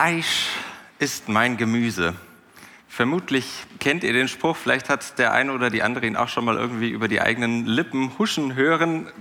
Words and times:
Fleisch 0.00 0.46
ist 0.98 1.28
mein 1.28 1.58
Gemüse. 1.58 2.14
Vermutlich 2.88 3.66
kennt 3.80 4.02
ihr 4.02 4.14
den 4.14 4.28
Spruch, 4.28 4.56
vielleicht 4.56 4.88
hat 4.88 5.18
der 5.18 5.34
eine 5.34 5.52
oder 5.52 5.68
die 5.68 5.82
andere 5.82 6.06
ihn 6.06 6.16
auch 6.16 6.28
schon 6.28 6.46
mal 6.46 6.56
irgendwie 6.56 6.88
über 6.88 7.06
die 7.06 7.20
eigenen 7.20 7.66
Lippen 7.66 8.18
huschen 8.18 8.54
hören. 8.54 9.12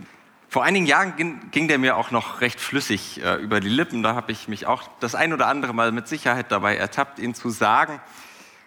Vor 0.47 0.63
einigen 0.63 0.85
Jahren 0.85 1.41
ging, 1.51 1.67
der 1.67 1.79
mir 1.79 1.97
auch 1.97 2.11
noch 2.11 2.39
recht 2.39 2.61
flüssig 2.61 3.21
äh, 3.21 3.35
über 3.41 3.59
die 3.59 3.67
Lippen. 3.67 4.03
Da 4.03 4.15
habe 4.15 4.31
ich 4.31 4.47
mich 4.47 4.67
auch 4.67 4.83
das 5.01 5.15
ein 5.15 5.33
oder 5.33 5.47
andere 5.47 5.73
Mal 5.73 5.91
mit 5.91 6.07
Sicherheit 6.07 6.49
dabei 6.49 6.77
ertappt, 6.77 7.19
ihn 7.19 7.33
zu 7.33 7.49
sagen. 7.49 7.99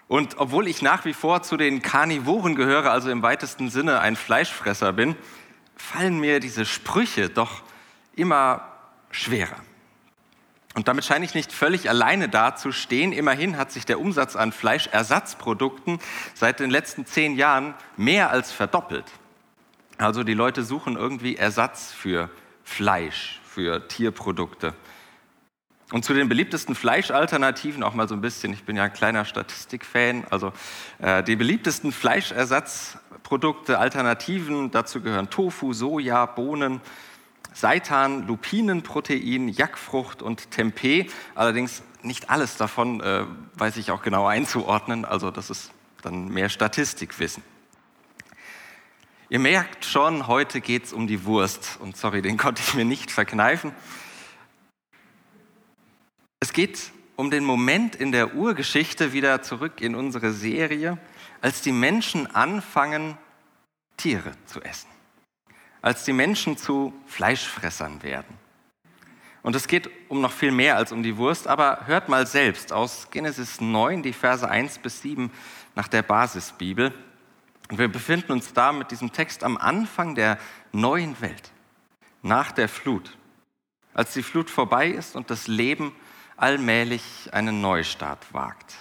Und 0.06 0.36
obwohl 0.36 0.68
ich 0.68 0.82
nach 0.82 1.06
wie 1.06 1.14
vor 1.14 1.42
zu 1.42 1.56
den 1.56 1.80
Karnivoren 1.80 2.56
gehöre, 2.56 2.90
also 2.90 3.08
im 3.08 3.22
weitesten 3.22 3.70
Sinne 3.70 4.00
ein 4.00 4.16
Fleischfresser 4.16 4.92
bin, 4.92 5.16
fallen 5.76 6.20
mir 6.20 6.40
diese 6.40 6.66
Sprüche 6.66 7.30
doch 7.30 7.62
immer 8.14 8.68
schwerer. 9.10 9.56
Und 10.74 10.88
damit 10.88 11.04
scheine 11.04 11.24
ich 11.24 11.34
nicht 11.34 11.52
völlig 11.52 11.88
alleine 11.90 12.28
dazustehen. 12.28 13.12
Immerhin 13.12 13.58
hat 13.58 13.70
sich 13.72 13.84
der 13.84 14.00
Umsatz 14.00 14.36
an 14.36 14.52
Fleischersatzprodukten 14.52 15.98
seit 16.34 16.60
den 16.60 16.70
letzten 16.70 17.04
zehn 17.04 17.36
Jahren 17.36 17.74
mehr 17.96 18.30
als 18.30 18.52
verdoppelt. 18.52 19.04
Also 19.98 20.24
die 20.24 20.34
Leute 20.34 20.64
suchen 20.64 20.96
irgendwie 20.96 21.36
Ersatz 21.36 21.92
für 21.92 22.30
Fleisch, 22.64 23.40
für 23.44 23.86
Tierprodukte. 23.86 24.74
Und 25.92 26.06
zu 26.06 26.14
den 26.14 26.30
beliebtesten 26.30 26.74
Fleischalternativen 26.74 27.82
auch 27.82 27.92
mal 27.92 28.08
so 28.08 28.14
ein 28.14 28.22
bisschen, 28.22 28.54
ich 28.54 28.64
bin 28.64 28.76
ja 28.76 28.84
ein 28.84 28.92
kleiner 28.94 29.26
Statistikfan, 29.26 30.24
also 30.30 30.54
äh, 31.00 31.22
die 31.22 31.36
beliebtesten 31.36 31.92
Fleischersatzprodukte, 31.92 33.78
Alternativen, 33.78 34.70
dazu 34.70 35.02
gehören 35.02 35.28
Tofu, 35.28 35.74
Soja, 35.74 36.24
Bohnen, 36.24 36.80
Seitan, 37.54 38.26
Lupinenprotein, 38.26 39.48
Jackfrucht 39.48 40.22
und 40.22 40.50
Tempeh. 40.50 41.06
Allerdings 41.34 41.82
nicht 42.02 42.30
alles 42.30 42.56
davon 42.56 43.00
äh, 43.00 43.24
weiß 43.54 43.76
ich 43.76 43.90
auch 43.90 44.02
genau 44.02 44.26
einzuordnen, 44.26 45.04
also 45.04 45.30
das 45.30 45.50
ist 45.50 45.72
dann 46.02 46.28
mehr 46.28 46.48
Statistikwissen. 46.48 47.42
Ihr 49.28 49.38
merkt 49.38 49.84
schon, 49.84 50.26
heute 50.26 50.60
geht 50.60 50.84
es 50.84 50.92
um 50.92 51.06
die 51.06 51.24
Wurst 51.24 51.78
und 51.80 51.96
sorry, 51.96 52.22
den 52.22 52.36
konnte 52.38 52.62
ich 52.66 52.74
mir 52.74 52.84
nicht 52.84 53.10
verkneifen. 53.10 53.72
Es 56.40 56.52
geht 56.52 56.90
um 57.16 57.30
den 57.30 57.44
Moment 57.44 57.94
in 57.94 58.10
der 58.10 58.34
Urgeschichte 58.34 59.12
wieder 59.12 59.42
zurück 59.42 59.80
in 59.80 59.94
unsere 59.94 60.32
Serie, 60.32 60.98
als 61.40 61.62
die 61.62 61.72
Menschen 61.72 62.26
anfangen, 62.34 63.16
Tiere 63.96 64.32
zu 64.46 64.60
essen 64.60 64.91
als 65.82 66.04
die 66.04 66.12
Menschen 66.12 66.56
zu 66.56 66.94
Fleischfressern 67.06 68.02
werden. 68.02 68.38
Und 69.42 69.56
es 69.56 69.66
geht 69.66 69.90
um 70.08 70.20
noch 70.20 70.32
viel 70.32 70.52
mehr 70.52 70.76
als 70.76 70.92
um 70.92 71.02
die 71.02 71.16
Wurst, 71.16 71.48
aber 71.48 71.82
hört 71.86 72.08
mal 72.08 72.26
selbst 72.26 72.72
aus 72.72 73.08
Genesis 73.10 73.60
9, 73.60 74.02
die 74.02 74.12
Verse 74.12 74.48
1 74.48 74.78
bis 74.78 75.02
7 75.02 75.32
nach 75.74 75.88
der 75.88 76.02
Basisbibel. 76.02 76.94
Und 77.68 77.78
wir 77.78 77.88
befinden 77.88 78.32
uns 78.32 78.52
da 78.52 78.72
mit 78.72 78.92
diesem 78.92 79.12
Text 79.12 79.42
am 79.42 79.56
Anfang 79.56 80.14
der 80.14 80.38
neuen 80.70 81.20
Welt, 81.20 81.50
nach 82.22 82.52
der 82.52 82.68
Flut, 82.68 83.16
als 83.94 84.12
die 84.12 84.22
Flut 84.22 84.48
vorbei 84.48 84.88
ist 84.88 85.16
und 85.16 85.30
das 85.30 85.48
Leben 85.48 85.92
allmählich 86.36 87.30
einen 87.32 87.60
Neustart 87.60 88.32
wagt. 88.32 88.74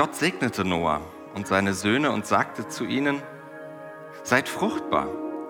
Gott 0.00 0.14
segnete 0.14 0.64
Noah 0.64 1.02
und 1.34 1.46
seine 1.46 1.74
Söhne 1.74 2.10
und 2.10 2.24
sagte 2.24 2.66
zu 2.66 2.86
ihnen, 2.86 3.20
seid 4.22 4.48
fruchtbar, 4.48 5.08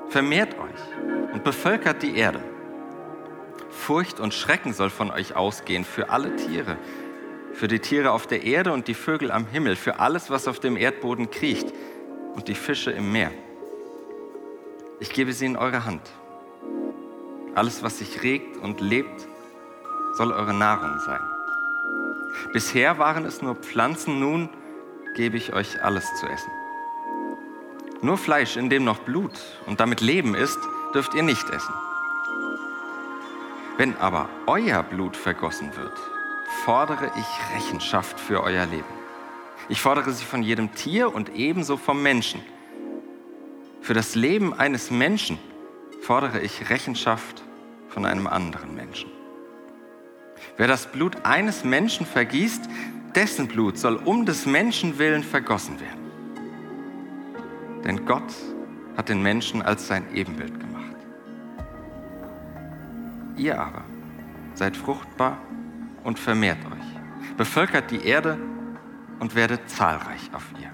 vermehrt 0.09 0.59
euch 0.59 1.33
und 1.33 1.44
bevölkert 1.44 2.03
die 2.03 2.16
Erde. 2.16 2.43
Furcht 3.71 4.19
und 4.19 4.34
Schrecken 4.34 4.72
soll 4.72 4.91
von 4.91 5.12
euch 5.12 5.37
ausgehen 5.37 5.84
für 5.84 6.10
alle 6.10 6.34
Tiere, 6.34 6.78
für 7.53 7.69
die 7.69 7.78
Tiere 7.78 8.10
auf 8.10 8.27
der 8.27 8.43
Erde 8.43 8.72
und 8.72 8.89
die 8.89 8.94
Vögel 8.94 9.31
am 9.31 9.47
Himmel, 9.47 9.77
für 9.77 10.00
alles, 10.00 10.31
was 10.31 10.49
auf 10.49 10.59
dem 10.59 10.77
Erdboden 10.77 11.31
kriecht 11.31 11.72
und 12.34 12.49
die 12.49 12.56
Fische 12.56 12.91
im 12.91 13.12
Meer. 13.12 13.31
Ich 14.99 15.12
gebe 15.12 15.33
sie 15.33 15.47
in 15.47 15.56
eure 15.56 15.84
Hand. 15.84 16.10
Alles, 17.55 17.84
was 17.84 17.99
sich 17.99 18.25
regt 18.25 18.56
und 18.56 18.81
lebt, 18.81 19.28
soll 20.15 20.33
eure 20.33 20.55
Nahrung 20.55 20.99
sein. 21.06 21.21
Bisher 22.53 22.99
waren 22.99 23.25
es 23.25 23.43
nur 23.43 23.55
Pflanzen, 23.55 24.21
nun 24.21 24.49
gebe 25.15 25.37
ich 25.37 25.53
euch 25.53 25.83
alles 25.83 26.07
zu 26.17 26.27
essen. 26.27 26.51
Nur 28.03 28.17
Fleisch, 28.17 28.57
in 28.57 28.71
dem 28.71 28.85
noch 28.85 29.01
Blut 29.01 29.39
und 29.67 29.81
damit 29.81 30.01
Leben 30.01 30.35
ist, 30.35 30.59
dürft 30.95 31.15
ihr 31.15 31.23
nicht 31.23 31.49
essen. 31.51 31.75
Wenn 33.77 33.97
aber 33.97 34.29
euer 34.47 34.83
Blut 34.83 35.17
vergossen 35.17 35.75
wird, 35.77 35.99
fordere 36.65 37.11
ich 37.17 37.57
Rechenschaft 37.57 38.19
für 38.19 38.43
euer 38.43 38.67
Leben. 38.67 38.85
Ich 39.69 39.81
fordere 39.81 40.13
sie 40.13 40.25
von 40.25 40.43
jedem 40.43 40.75
Tier 40.75 41.15
und 41.15 41.35
ebenso 41.35 41.77
vom 41.77 42.03
Menschen. 42.03 42.43
Für 43.81 43.95
das 43.95 44.15
Leben 44.15 44.53
eines 44.53 44.91
Menschen 44.91 45.39
fordere 46.03 46.41
ich 46.41 46.71
Rechenschaft 46.71 47.43
von 47.89 48.05
einem 48.05 48.27
anderen 48.27 48.75
Menschen. 48.75 49.11
Wer 50.60 50.69
das 50.69 50.87
Blut 50.88 51.25
eines 51.25 51.65
Menschen 51.65 52.04
vergießt, 52.04 52.69
dessen 53.15 53.48
Blut 53.48 53.78
soll 53.78 53.97
um 53.97 54.26
des 54.26 54.44
Menschen 54.44 54.98
willen 54.98 55.22
vergossen 55.22 55.81
werden. 55.81 56.10
Denn 57.82 58.04
Gott 58.04 58.31
hat 58.94 59.09
den 59.09 59.22
Menschen 59.22 59.62
als 59.62 59.87
sein 59.87 60.04
Ebenbild 60.12 60.60
gemacht. 60.60 60.97
Ihr 63.38 63.59
aber 63.59 63.87
seid 64.53 64.76
fruchtbar 64.76 65.38
und 66.04 66.19
vermehrt 66.19 66.62
euch, 66.66 67.37
bevölkert 67.38 67.91
die 67.91 68.04
Erde 68.04 68.37
und 69.19 69.34
werdet 69.34 69.71
zahlreich 69.71 70.28
auf 70.34 70.44
ihr. 70.60 70.71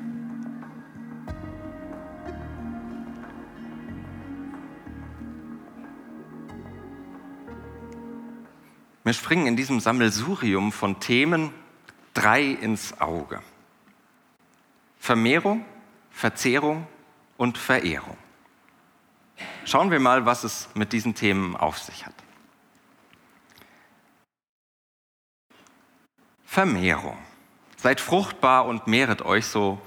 Mir 9.06 9.15
springen 9.15 9.47
in 9.47 9.55
diesem 9.55 9.78
Sammelsurium 9.78 10.72
von 10.72 10.99
Themen 10.99 11.53
drei 12.12 12.43
ins 12.43 13.00
Auge. 13.00 13.41
Vermehrung, 14.99 15.65
Verzehrung 16.11 16.89
und 17.37 17.56
Verehrung. 17.56 18.19
Schauen 19.65 19.93
wir 19.93 20.00
mal, 20.00 20.27
was 20.27 20.43
es 20.43 20.69
mit 20.75 20.93
diesen 20.93 21.15
Themen 21.15 21.55
auf 21.55 21.78
sich 21.78 22.05
hat. 22.05 22.15
Vermehrung. 26.45 27.16
Seid 27.77 28.00
fruchtbar 28.00 28.66
und 28.66 28.89
mehret 28.89 29.22
euch, 29.22 29.47
so 29.47 29.81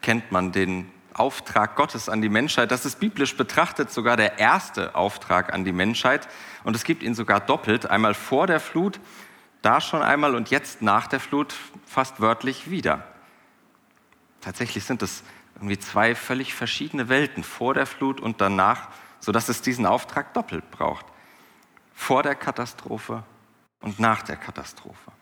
kennt 0.00 0.32
man 0.32 0.52
den 0.52 0.90
Auftrag 1.14 1.76
Gottes 1.76 2.08
an 2.08 2.20
die 2.20 2.28
Menschheit. 2.28 2.70
Das 2.70 2.84
ist 2.84 3.00
biblisch 3.00 3.36
betrachtet 3.36 3.90
sogar 3.90 4.16
der 4.16 4.38
erste 4.38 4.94
Auftrag 4.94 5.52
an 5.52 5.64
die 5.64 5.72
Menschheit. 5.72 6.28
Und 6.64 6.76
es 6.76 6.84
gibt 6.84 7.02
ihn 7.02 7.14
sogar 7.14 7.40
doppelt. 7.40 7.86
Einmal 7.86 8.14
vor 8.14 8.46
der 8.46 8.60
Flut, 8.60 9.00
da 9.62 9.80
schon 9.80 10.02
einmal 10.02 10.34
und 10.34 10.50
jetzt 10.50 10.82
nach 10.82 11.06
der 11.06 11.20
Flut 11.20 11.54
fast 11.86 12.20
wörtlich 12.20 12.70
wieder. 12.70 13.06
Tatsächlich 14.40 14.84
sind 14.84 15.02
es 15.02 15.22
irgendwie 15.54 15.78
zwei 15.78 16.14
völlig 16.14 16.52
verschiedene 16.54 17.08
Welten, 17.08 17.44
vor 17.44 17.72
der 17.74 17.86
Flut 17.86 18.20
und 18.20 18.40
danach, 18.40 18.88
sodass 19.20 19.48
es 19.48 19.62
diesen 19.62 19.86
Auftrag 19.86 20.34
doppelt 20.34 20.70
braucht. 20.70 21.06
Vor 21.94 22.22
der 22.22 22.34
Katastrophe 22.34 23.22
und 23.80 24.00
nach 24.00 24.22
der 24.22 24.36
Katastrophe. 24.36 25.12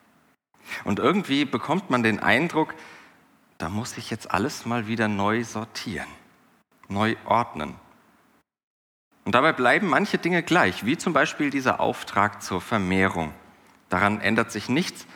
Und 0.85 0.99
irgendwie 0.99 1.45
bekommt 1.45 1.91
man 1.91 2.03
den 2.03 2.21
Eindruck, 2.21 2.75
da 3.63 3.69
muss 3.69 3.97
ich 3.97 4.11
jetzt 4.11 4.29
alles 4.33 4.67
mal 4.67 4.89
wieder 4.89 5.07
neu 5.07 5.45
sortieren, 5.45 6.09
neu 6.89 7.15
ordnen. 7.25 7.77
Und 9.25 9.37
dabei 9.37 9.53
bleiben 9.53 9.87
manche 9.87 10.19
Dinge 10.19 10.43
gleich, 10.43 10.85
wie 10.85 10.99
zum 10.99 11.13
Beispiel 11.13 11.51
dieser 11.51 11.79
Auftrag 11.79 12.43
zur 12.43 12.61
Vermehrung. 12.61 13.33
Daran 13.89 14.21
ändert 14.21 14.51
sich 14.51 14.69
nichts, 14.69 15.07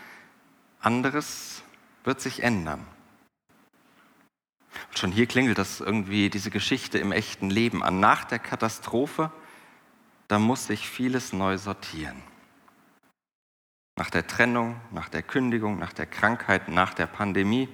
anderes 0.78 1.64
wird 2.04 2.20
sich 2.20 2.44
ändern. 2.44 2.86
Schon 4.94 5.10
hier 5.10 5.26
klingelt 5.26 5.58
das 5.58 5.80
irgendwie 5.80 6.30
diese 6.30 6.52
Geschichte 6.52 6.98
im 6.98 7.10
echten 7.10 7.50
Leben 7.50 7.82
an. 7.82 7.98
Nach 7.98 8.24
der 8.24 8.38
Katastrophe, 8.38 9.32
da 10.28 10.38
muss 10.38 10.68
sich 10.68 10.88
vieles 10.88 11.32
neu 11.32 11.58
sortieren. 11.58 12.22
Nach 13.96 14.08
der 14.08 14.28
Trennung, 14.28 14.80
nach 14.92 15.08
der 15.08 15.24
Kündigung, 15.24 15.80
nach 15.80 15.92
der 15.92 16.06
Krankheit, 16.06 16.68
nach 16.68 16.94
der 16.94 17.06
Pandemie. 17.06 17.68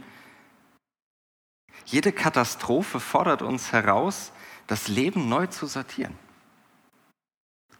Jede 1.84 2.12
Katastrophe 2.12 3.00
fordert 3.00 3.42
uns 3.42 3.72
heraus, 3.72 4.32
das 4.66 4.88
Leben 4.88 5.28
neu 5.28 5.46
zu 5.46 5.66
sortieren. 5.66 6.16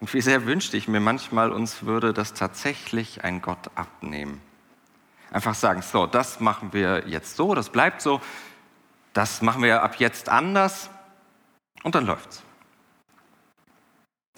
Und 0.01 0.13
wie 0.13 0.21
sehr 0.21 0.47
wünschte 0.47 0.77
ich 0.77 0.89
mir 0.89 1.01
manchmal, 1.01 1.53
uns 1.53 1.85
würde 1.85 2.13
das 2.13 2.35
tatsächlich 2.35 3.23
ein 3.23 3.41
Gott 3.41 3.71
abnehmen. 3.77 4.41
Einfach 5.31 5.55
sagen, 5.55 5.81
so, 5.81 6.07
das 6.07 6.41
machen 6.41 6.73
wir 6.73 7.09
jetzt 7.09 7.37
so, 7.37 7.55
das 7.55 7.71
bleibt 7.71 8.03
so, 8.03 8.21
das 9.13 9.43
machen 9.43 9.63
wir 9.63 9.83
ab 9.83 9.97
jetzt 10.01 10.29
anders 10.29 10.91
und 11.85 11.95
dann 11.95 12.05
läuft's. 12.05 12.43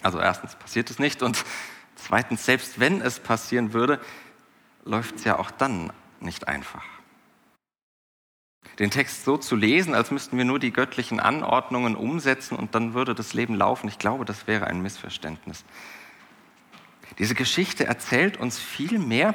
Also 0.03 0.21
erstens 0.21 0.55
passiert 0.55 0.91
es 0.91 0.99
nicht 0.99 1.23
und 1.23 1.43
zweitens, 1.97 2.45
selbst 2.45 2.79
wenn 2.79 3.01
es 3.01 3.19
passieren 3.19 3.73
würde, 3.73 4.01
läuft 4.85 5.17
es 5.17 5.25
ja 5.25 5.39
auch 5.39 5.51
dann 5.51 5.93
nicht 6.21 6.47
einfach. 6.47 6.85
Den 8.79 8.91
Text 8.91 9.25
so 9.25 9.37
zu 9.37 9.55
lesen, 9.55 9.95
als 9.95 10.11
müssten 10.11 10.37
wir 10.37 10.45
nur 10.45 10.59
die 10.59 10.73
göttlichen 10.73 11.21
Anordnungen 11.21 11.95
umsetzen 11.95 12.57
und 12.57 12.75
dann 12.75 12.95
würde 12.95 13.15
das 13.15 13.33
Leben 13.33 13.55
laufen, 13.55 13.89
ich 13.89 13.99
glaube, 13.99 14.25
das 14.25 14.47
wäre 14.47 14.67
ein 14.67 14.83
Missverständnis. 14.83 15.65
Diese 17.19 17.35
Geschichte 17.35 17.87
erzählt 17.87 18.39
uns 18.39 18.59
viel 18.59 18.99
mehr, 18.99 19.35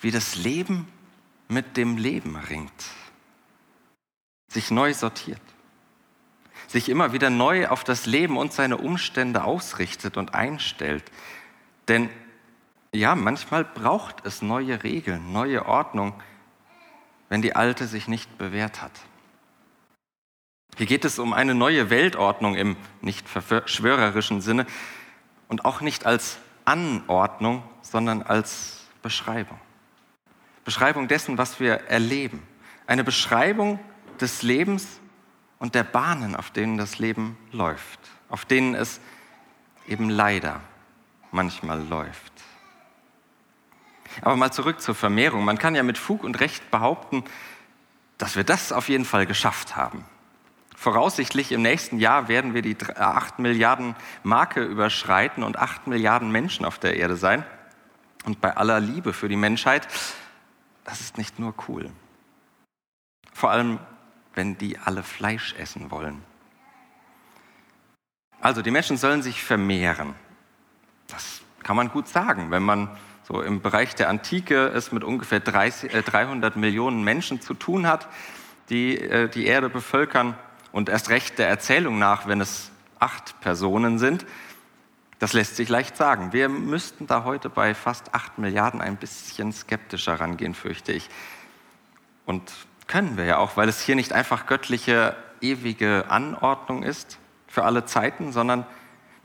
wie 0.00 0.10
das 0.10 0.36
Leben 0.36 0.86
mit 1.48 1.76
dem 1.76 1.96
Leben 1.96 2.36
ringt, 2.36 2.84
sich 4.48 4.70
neu 4.70 4.94
sortiert, 4.94 5.40
sich 6.68 6.88
immer 6.88 7.12
wieder 7.12 7.30
neu 7.30 7.68
auf 7.68 7.82
das 7.82 8.06
Leben 8.06 8.36
und 8.36 8.52
seine 8.52 8.76
Umstände 8.76 9.44
ausrichtet 9.44 10.16
und 10.16 10.34
einstellt. 10.34 11.04
Denn 11.88 12.10
ja, 12.92 13.14
manchmal 13.14 13.64
braucht 13.64 14.24
es 14.24 14.42
neue 14.42 14.82
Regeln, 14.82 15.32
neue 15.32 15.66
Ordnung, 15.66 16.14
wenn 17.28 17.42
die 17.42 17.56
alte 17.56 17.86
sich 17.86 18.08
nicht 18.08 18.38
bewährt 18.38 18.82
hat. 18.82 18.92
Hier 20.76 20.86
geht 20.86 21.04
es 21.04 21.18
um 21.18 21.32
eine 21.32 21.54
neue 21.54 21.88
Weltordnung 21.88 22.54
im 22.54 22.76
nicht 23.00 23.28
verschwörerischen 23.28 24.40
Sinne 24.40 24.66
und 25.48 25.64
auch 25.64 25.80
nicht 25.80 26.04
als 26.04 26.38
Anordnung, 26.66 27.62
sondern 27.80 28.22
als 28.22 28.84
Beschreibung. 29.02 29.58
Beschreibung 30.64 31.08
dessen, 31.08 31.38
was 31.38 31.60
wir 31.60 31.74
erleben. 31.88 32.42
Eine 32.86 33.04
Beschreibung 33.04 33.78
des 34.20 34.42
Lebens 34.42 35.00
und 35.58 35.74
der 35.74 35.84
Bahnen, 35.84 36.36
auf 36.36 36.50
denen 36.50 36.76
das 36.76 36.98
Leben 36.98 37.38
läuft, 37.52 38.00
auf 38.28 38.44
denen 38.44 38.74
es 38.74 39.00
eben 39.86 40.10
leider 40.10 40.60
manchmal 41.30 41.82
läuft. 41.86 42.32
Aber 44.22 44.36
mal 44.36 44.52
zurück 44.52 44.80
zur 44.80 44.94
Vermehrung. 44.94 45.44
Man 45.44 45.58
kann 45.58 45.74
ja 45.74 45.82
mit 45.82 45.98
Fug 45.98 46.24
und 46.24 46.40
Recht 46.40 46.70
behaupten, 46.70 47.24
dass 48.18 48.36
wir 48.36 48.44
das 48.44 48.72
auf 48.72 48.88
jeden 48.88 49.04
Fall 49.04 49.26
geschafft 49.26 49.76
haben. 49.76 50.04
Voraussichtlich 50.74 51.52
im 51.52 51.62
nächsten 51.62 51.98
Jahr 51.98 52.28
werden 52.28 52.54
wir 52.54 52.62
die 52.62 52.76
8 52.78 53.38
Milliarden 53.38 53.96
Marke 54.22 54.62
überschreiten 54.62 55.42
und 55.42 55.58
8 55.58 55.86
Milliarden 55.86 56.30
Menschen 56.30 56.66
auf 56.66 56.78
der 56.78 56.96
Erde 56.96 57.16
sein. 57.16 57.44
Und 58.24 58.40
bei 58.40 58.56
aller 58.56 58.80
Liebe 58.80 59.12
für 59.12 59.28
die 59.28 59.36
Menschheit, 59.36 59.88
das 60.84 61.00
ist 61.00 61.16
nicht 61.16 61.38
nur 61.38 61.54
cool. 61.68 61.90
Vor 63.32 63.50
allem, 63.50 63.78
wenn 64.34 64.58
die 64.58 64.78
alle 64.78 65.02
Fleisch 65.02 65.54
essen 65.58 65.90
wollen. 65.90 66.22
Also 68.40 68.62
die 68.62 68.70
Menschen 68.70 68.96
sollen 68.96 69.22
sich 69.22 69.42
vermehren. 69.42 70.14
Das 71.08 71.40
kann 71.62 71.76
man 71.76 71.88
gut 71.88 72.06
sagen, 72.06 72.50
wenn 72.50 72.62
man 72.62 72.96
so 73.26 73.42
im 73.42 73.60
Bereich 73.60 73.94
der 73.94 74.08
Antike 74.08 74.68
es 74.68 74.92
mit 74.92 75.02
ungefähr 75.02 75.40
30, 75.40 75.92
äh, 75.92 76.02
300 76.02 76.56
Millionen 76.56 77.02
Menschen 77.02 77.40
zu 77.40 77.54
tun 77.54 77.86
hat, 77.86 78.06
die 78.68 79.00
äh, 79.00 79.28
die 79.28 79.46
Erde 79.46 79.68
bevölkern 79.68 80.36
und 80.72 80.88
erst 80.88 81.10
recht 81.10 81.38
der 81.38 81.48
Erzählung 81.48 81.98
nach, 81.98 82.28
wenn 82.28 82.40
es 82.40 82.70
acht 82.98 83.40
Personen 83.40 83.98
sind. 83.98 84.24
Das 85.18 85.32
lässt 85.32 85.56
sich 85.56 85.68
leicht 85.68 85.96
sagen. 85.96 86.32
Wir 86.32 86.48
müssten 86.48 87.06
da 87.06 87.24
heute 87.24 87.48
bei 87.48 87.74
fast 87.74 88.14
acht 88.14 88.38
Milliarden 88.38 88.80
ein 88.80 88.96
bisschen 88.96 89.52
skeptischer 89.52 90.20
rangehen, 90.20 90.54
fürchte 90.54 90.92
ich. 90.92 91.08
Und 92.26 92.52
können 92.86 93.16
wir 93.16 93.24
ja 93.24 93.38
auch, 93.38 93.56
weil 93.56 93.68
es 93.68 93.80
hier 93.80 93.96
nicht 93.96 94.12
einfach 94.12 94.46
göttliche, 94.46 95.16
ewige 95.40 96.10
Anordnung 96.10 96.82
ist 96.82 97.18
für 97.48 97.64
alle 97.64 97.86
Zeiten, 97.86 98.32
sondern 98.32 98.66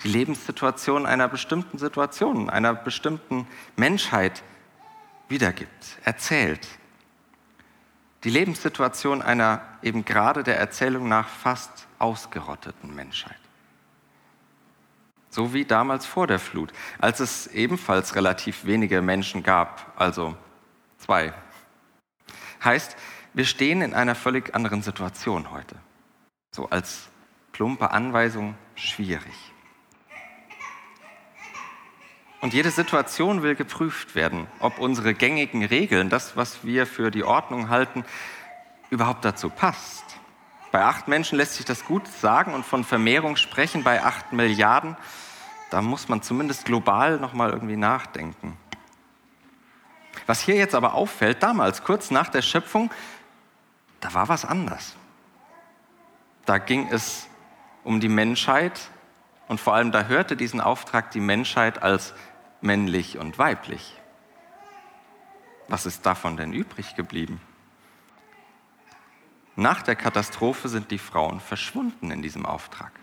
die 0.04 0.10
Lebenssituation 0.10 1.06
einer 1.06 1.28
bestimmten 1.28 1.78
Situation, 1.78 2.50
einer 2.50 2.74
bestimmten 2.74 3.48
Menschheit 3.76 4.44
wiedergibt, 5.30 5.98
erzählt. 6.04 6.68
Die 8.24 8.30
Lebenssituation 8.30 9.22
einer 9.22 9.62
eben 9.82 10.06
gerade 10.06 10.44
der 10.44 10.60
Erzählung 10.60 11.08
nach 11.08 11.28
fast 11.28 11.88
ausgerotteten 12.00 12.94
Menschheit. 12.94 13.38
So 15.30 15.54
wie 15.54 15.66
damals 15.66 16.06
vor 16.06 16.28
der 16.28 16.40
Flut, 16.40 16.74
als 17.00 17.20
es 17.20 17.48
ebenfalls 17.48 18.16
relativ 18.16 18.66
wenige 18.66 19.02
Menschen 19.02 19.44
gab, 19.44 19.94
also 19.96 20.36
zwei. 20.98 21.34
Heißt, 22.64 22.98
wir 23.34 23.46
stehen 23.46 23.82
in 23.82 23.94
einer 23.94 24.14
völlig 24.14 24.54
anderen 24.54 24.82
Situation 24.82 25.52
heute. 25.52 25.76
So 26.54 26.70
als 26.70 27.08
plumpe 27.54 27.92
Anweisung 27.92 28.56
schwierig. 28.76 29.51
Und 32.42 32.56
jede 32.56 32.72
Situation 32.72 33.44
will 33.44 33.54
geprüft 33.56 34.16
werden, 34.16 34.48
ob 34.60 34.80
unsere 34.80 35.14
gängigen 35.14 35.64
Regeln, 35.64 36.10
das, 36.10 36.36
was 36.36 36.66
wir 36.66 36.88
für 36.88 37.12
die 37.12 37.24
Ordnung 37.24 37.70
halten, 37.70 38.04
überhaupt 38.90 39.24
dazu 39.24 39.50
passt. 39.50 40.04
Bei 40.72 40.84
acht 40.84 41.08
Menschen 41.08 41.38
lässt 41.38 41.56
sich 41.56 41.66
das 41.66 41.86
gut 41.86 42.08
sagen 42.08 42.54
und 42.56 42.66
von 42.66 42.84
Vermehrung 42.84 43.36
sprechen. 43.36 43.84
Bei 43.84 44.04
acht 44.04 44.34
Milliarden, 44.34 44.98
da 45.70 45.84
muss 45.84 46.10
man 46.10 46.24
zumindest 46.24 46.66
global 46.66 47.20
nochmal 47.20 47.52
irgendwie 47.52 47.78
nachdenken. 47.78 48.58
Was 50.26 50.42
hier 50.42 50.56
jetzt 50.56 50.74
aber 50.74 50.96
auffällt, 50.96 51.44
damals, 51.44 51.84
kurz 51.84 52.10
nach 52.10 52.30
der 52.30 52.42
Schöpfung, 52.42 52.90
da 54.00 54.14
war 54.14 54.30
was 54.30 54.46
anders. 54.46 54.96
Da 56.46 56.58
ging 56.58 56.88
es 56.90 57.28
um 57.84 58.00
die 58.00 58.10
Menschheit 58.10 58.80
und 59.52 59.60
vor 59.60 59.74
allem 59.74 59.92
da 59.92 60.06
hörte 60.06 60.38
diesen 60.38 60.62
Auftrag 60.62 61.12
die 61.12 61.20
Menschheit 61.20 61.84
als 61.84 62.14
männlich 62.62 63.18
und 63.18 63.38
weiblich. 63.38 64.00
Was 65.68 65.86
ist 65.86 66.06
davon 66.06 66.38
denn 66.38 66.54
übrig 66.54 66.96
geblieben? 66.96 67.42
Nach 69.58 69.82
der 69.82 69.98
Katastrophe 69.98 70.70
sind 70.70 70.90
die 70.90 70.98
Frauen 70.98 71.42
verschwunden 71.42 72.12
in 72.12 72.22
diesem 72.22 72.46
Auftrag. 72.46 72.94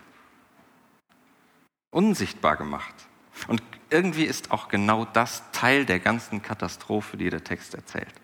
Unsichtbar 1.91 2.57
gemacht. 2.57 2.95
Und 3.47 3.63
irgendwie 3.91 4.25
ist 4.25 4.51
auch 4.51 4.69
genau 4.69 5.05
das 5.05 5.43
Teil 5.53 5.85
der 5.85 6.01
ganzen 6.01 6.41
Katastrophe, 6.41 7.19
die 7.19 7.29
der 7.29 7.45
Text 7.45 7.75
erzählt. 7.75 8.15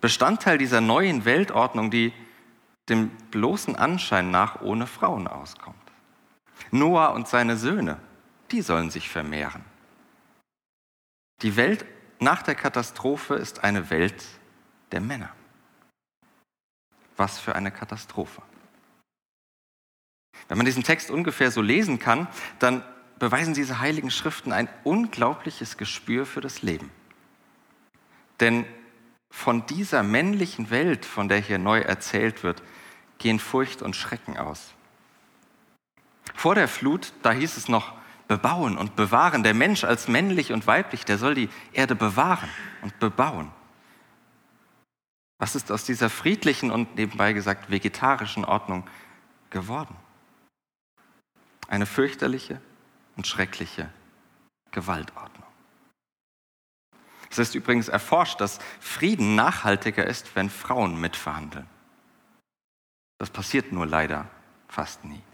Bestandteil 0.00 0.56
dieser 0.56 0.80
neuen 0.80 1.24
Weltordnung, 1.24 1.90
die 1.90 2.12
dem 2.88 3.08
bloßen 3.32 3.74
Anschein 3.74 4.30
nach 4.30 4.60
ohne 4.60 4.86
Frauen 4.86 5.26
auskommt. 5.26 5.85
Noah 6.70 7.12
und 7.14 7.28
seine 7.28 7.56
Söhne 7.56 7.98
die 8.50 8.62
sollen 8.62 8.90
sich 8.90 9.08
vermehren. 9.08 9.64
Die 11.42 11.56
Welt 11.56 11.84
nach 12.18 12.42
der 12.42 12.54
Katastrophe 12.54 13.34
ist 13.34 13.64
eine 13.64 13.90
Welt 13.90 14.24
der 14.92 15.00
Männer. 15.00 15.30
Was 17.16 17.38
für 17.38 17.54
eine 17.54 17.70
Katastrophe. 17.70 18.42
Wenn 20.48 20.58
man 20.58 20.66
diesen 20.66 20.84
Text 20.84 21.10
ungefähr 21.10 21.50
so 21.50 21.60
lesen 21.60 21.98
kann, 21.98 22.28
dann 22.58 22.84
beweisen 23.18 23.54
diese 23.54 23.80
heiligen 23.80 24.10
Schriften 24.10 24.52
ein 24.52 24.68
unglaubliches 24.84 25.76
Gespür 25.76 26.26
für 26.26 26.40
das 26.40 26.62
Leben. 26.62 26.90
Denn 28.40 28.66
von 29.30 29.66
dieser 29.66 30.02
männlichen 30.02 30.70
Welt, 30.70 31.04
von 31.04 31.28
der 31.28 31.38
hier 31.38 31.58
neu 31.58 31.80
erzählt 31.80 32.42
wird, 32.42 32.62
gehen 33.18 33.38
Furcht 33.38 33.82
und 33.82 33.96
Schrecken 33.96 34.36
aus. 34.36 34.74
Vor 36.46 36.54
der 36.54 36.68
Flut, 36.68 37.12
da 37.24 37.32
hieß 37.32 37.56
es 37.56 37.66
noch, 37.66 37.92
bebauen 38.28 38.78
und 38.78 38.94
bewahren. 38.94 39.42
Der 39.42 39.52
Mensch 39.52 39.82
als 39.82 40.06
männlich 40.06 40.52
und 40.52 40.68
weiblich, 40.68 41.04
der 41.04 41.18
soll 41.18 41.34
die 41.34 41.48
Erde 41.72 41.96
bewahren 41.96 42.48
und 42.82 42.96
bebauen. 43.00 43.50
Was 45.38 45.56
ist 45.56 45.72
aus 45.72 45.82
dieser 45.82 46.08
friedlichen 46.08 46.70
und 46.70 46.94
nebenbei 46.94 47.32
gesagt 47.32 47.68
vegetarischen 47.68 48.44
Ordnung 48.44 48.88
geworden? 49.50 49.96
Eine 51.66 51.84
fürchterliche 51.84 52.60
und 53.16 53.26
schreckliche 53.26 53.92
Gewaltordnung. 54.70 55.48
Es 57.28 57.40
ist 57.40 57.56
übrigens 57.56 57.88
erforscht, 57.88 58.40
dass 58.40 58.60
Frieden 58.78 59.34
nachhaltiger 59.34 60.06
ist, 60.06 60.36
wenn 60.36 60.48
Frauen 60.48 61.00
mitverhandeln. 61.00 61.66
Das 63.18 63.30
passiert 63.30 63.72
nur 63.72 63.84
leider 63.84 64.30
fast 64.68 65.04
nie. 65.04 65.24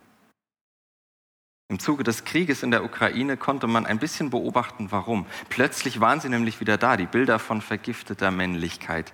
Im 1.69 1.79
Zuge 1.79 2.05
des 2.05 2.25
Krieges 2.25 2.63
in 2.63 2.71
der 2.71 2.85
Ukraine 2.85 3.37
konnte 3.37 3.67
man 3.67 3.87
ein 3.87 3.99
bisschen 3.99 4.31
beobachten, 4.31 4.91
warum. 4.91 5.27
Plötzlich 5.49 6.01
waren 6.01 6.21
sie 6.21 6.29
nämlich 6.29 6.61
wieder 6.61 6.77
da, 6.77 6.97
die 6.97 7.07
Bilder 7.07 7.39
von 7.39 7.63
vergifteter 7.63 8.31
Männlichkeit. 8.31 9.13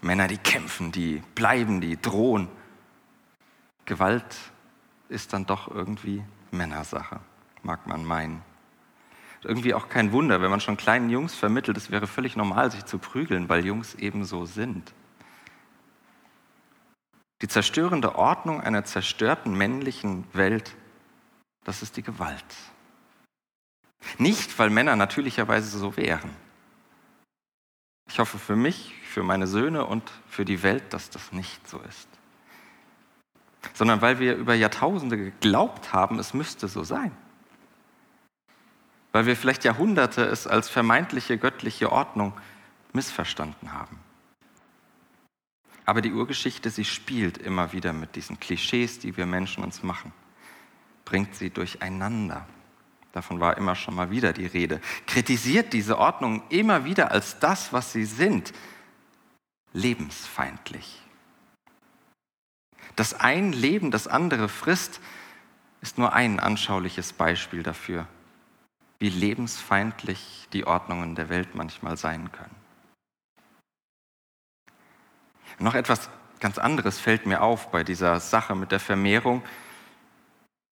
Männer, 0.00 0.28
die 0.28 0.38
kämpfen, 0.38 0.92
die 0.92 1.22
bleiben, 1.34 1.80
die 1.80 2.00
drohen. 2.00 2.48
Gewalt 3.86 4.36
ist 5.08 5.32
dann 5.32 5.46
doch 5.46 5.68
irgendwie 5.68 6.22
Männersache, 6.50 7.20
mag 7.62 7.86
man 7.86 8.04
meinen. 8.04 8.42
Irgendwie 9.42 9.72
auch 9.72 9.88
kein 9.88 10.12
Wunder, 10.12 10.42
wenn 10.42 10.50
man 10.50 10.60
schon 10.60 10.76
kleinen 10.76 11.10
Jungs 11.10 11.34
vermittelt, 11.34 11.76
es 11.76 11.90
wäre 11.90 12.06
völlig 12.06 12.36
normal, 12.36 12.70
sich 12.70 12.84
zu 12.84 12.98
prügeln, 12.98 13.48
weil 13.48 13.64
Jungs 13.64 13.94
eben 13.94 14.24
so 14.24 14.46
sind. 14.46 14.92
Die 17.40 17.48
zerstörende 17.48 18.16
Ordnung 18.16 18.60
einer 18.60 18.84
zerstörten 18.84 19.56
männlichen 19.56 20.24
Welt 20.32 20.74
das 21.68 21.82
ist 21.82 21.98
die 21.98 22.02
Gewalt. 22.02 22.56
Nicht, 24.16 24.58
weil 24.58 24.70
Männer 24.70 24.96
natürlicherweise 24.96 25.78
so 25.78 25.98
wären. 25.98 26.30
Ich 28.08 28.18
hoffe 28.18 28.38
für 28.38 28.56
mich, 28.56 28.94
für 29.04 29.22
meine 29.22 29.46
Söhne 29.46 29.84
und 29.84 30.10
für 30.30 30.46
die 30.46 30.62
Welt, 30.62 30.94
dass 30.94 31.10
das 31.10 31.30
nicht 31.30 31.68
so 31.68 31.78
ist. 31.80 32.08
Sondern 33.74 34.00
weil 34.00 34.18
wir 34.18 34.36
über 34.36 34.54
Jahrtausende 34.54 35.18
geglaubt 35.18 35.92
haben, 35.92 36.18
es 36.18 36.32
müsste 36.32 36.68
so 36.68 36.84
sein. 36.84 37.14
Weil 39.12 39.26
wir 39.26 39.36
vielleicht 39.36 39.64
Jahrhunderte 39.64 40.24
es 40.24 40.46
als 40.46 40.70
vermeintliche 40.70 41.36
göttliche 41.36 41.92
Ordnung 41.92 42.32
missverstanden 42.94 43.74
haben. 43.74 43.98
Aber 45.84 46.00
die 46.00 46.14
Urgeschichte, 46.14 46.70
sie 46.70 46.86
spielt 46.86 47.36
immer 47.36 47.74
wieder 47.74 47.92
mit 47.92 48.16
diesen 48.16 48.40
Klischees, 48.40 49.00
die 49.00 49.18
wir 49.18 49.26
Menschen 49.26 49.62
uns 49.62 49.82
machen 49.82 50.14
bringt 51.08 51.34
sie 51.34 51.48
durcheinander. 51.48 52.46
Davon 53.12 53.40
war 53.40 53.56
immer 53.56 53.74
schon 53.74 53.94
mal 53.94 54.10
wieder 54.10 54.34
die 54.34 54.44
Rede. 54.44 54.78
Kritisiert 55.06 55.72
diese 55.72 55.96
Ordnung 55.96 56.42
immer 56.50 56.84
wieder 56.84 57.10
als 57.12 57.38
das, 57.38 57.72
was 57.72 57.94
sie 57.94 58.04
sind, 58.04 58.52
lebensfeindlich. 59.72 61.00
Dass 62.94 63.14
ein 63.14 63.54
Leben 63.54 63.90
das 63.90 64.06
andere 64.06 64.50
frisst, 64.50 65.00
ist 65.80 65.96
nur 65.96 66.12
ein 66.12 66.40
anschauliches 66.40 67.14
Beispiel 67.14 67.62
dafür, 67.62 68.06
wie 68.98 69.08
lebensfeindlich 69.08 70.46
die 70.52 70.66
Ordnungen 70.66 71.14
der 71.14 71.30
Welt 71.30 71.54
manchmal 71.54 71.96
sein 71.96 72.30
können. 72.32 72.54
Noch 75.58 75.74
etwas 75.74 76.10
ganz 76.38 76.58
anderes 76.58 77.00
fällt 77.00 77.24
mir 77.24 77.40
auf 77.40 77.70
bei 77.70 77.82
dieser 77.82 78.20
Sache 78.20 78.54
mit 78.54 78.72
der 78.72 78.80
Vermehrung, 78.80 79.42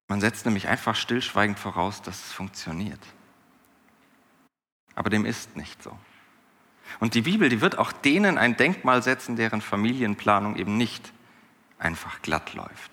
man 0.09 0.21
setzt 0.21 0.45
nämlich 0.45 0.69
einfach 0.69 0.95
stillschweigend 0.95 1.59
voraus, 1.59 2.03
dass 2.03 2.27
es 2.27 2.33
funktioniert. 2.33 3.01
Aber 4.95 5.11
dem 5.11 5.25
ist 5.25 5.57
nicht 5.57 5.83
so. 5.83 5.97
Und 7.01 7.15
die 7.15 7.23
Bibel, 7.23 7.49
die 7.49 7.61
wird 7.61 7.79
auch 7.79 7.93
denen 7.93 8.39
ein 8.39 8.57
Denkmal 8.57 9.03
setzen, 9.03 9.37
deren 9.37 9.61
Familienplanung 9.61 10.57
eben 10.57 10.77
nicht 10.77 11.13
einfach 11.79 12.23
glatt 12.23 12.55
läuft. 12.55 12.91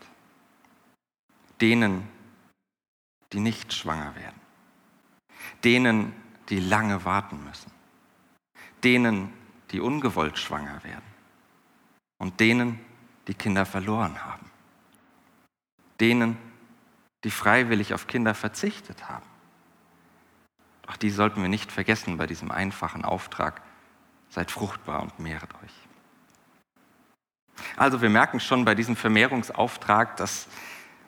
Denen, 1.62 2.08
die 3.32 3.39
nicht 3.39 3.74
schwanger 3.74 4.15
werden. 4.15 4.41
Denen, 5.63 6.13
die 6.50 6.60
lange 6.60 7.05
warten 7.05 7.43
müssen. 7.43 7.72
Denen, 8.84 9.32
die 9.72 9.79
ungewollt 9.79 10.38
schwanger 10.38 10.84
werden. 10.84 11.05
Und 12.17 12.39
denen, 12.39 12.79
die 13.27 13.34
Kinder 13.34 13.65
verloren 13.65 14.25
haben. 14.25 14.50
Denen, 16.00 16.38
die 16.38 16.52
freiwillig 17.32 17.94
auf 17.94 18.08
Kinder 18.08 18.34
verzichtet 18.34 19.10
haben. 19.10 19.25
Doch 20.84 20.98
die 20.98 21.10
sollten 21.10 21.42
wir 21.42 21.50
nicht 21.50 21.72
vergessen 21.72 22.18
bei 22.18 22.27
diesem 22.27 22.51
einfachen 22.51 23.06
Auftrag. 23.06 23.62
Seid 24.30 24.51
fruchtbar 24.51 25.01
und 25.01 25.20
mehret 25.20 25.50
euch. 25.63 25.74
Also 27.77 28.01
wir 28.01 28.10
merken 28.10 28.39
schon 28.39 28.65
bei 28.65 28.75
diesem 28.75 28.96
Vermehrungsauftrag 28.96 30.18
dass, 30.18 30.48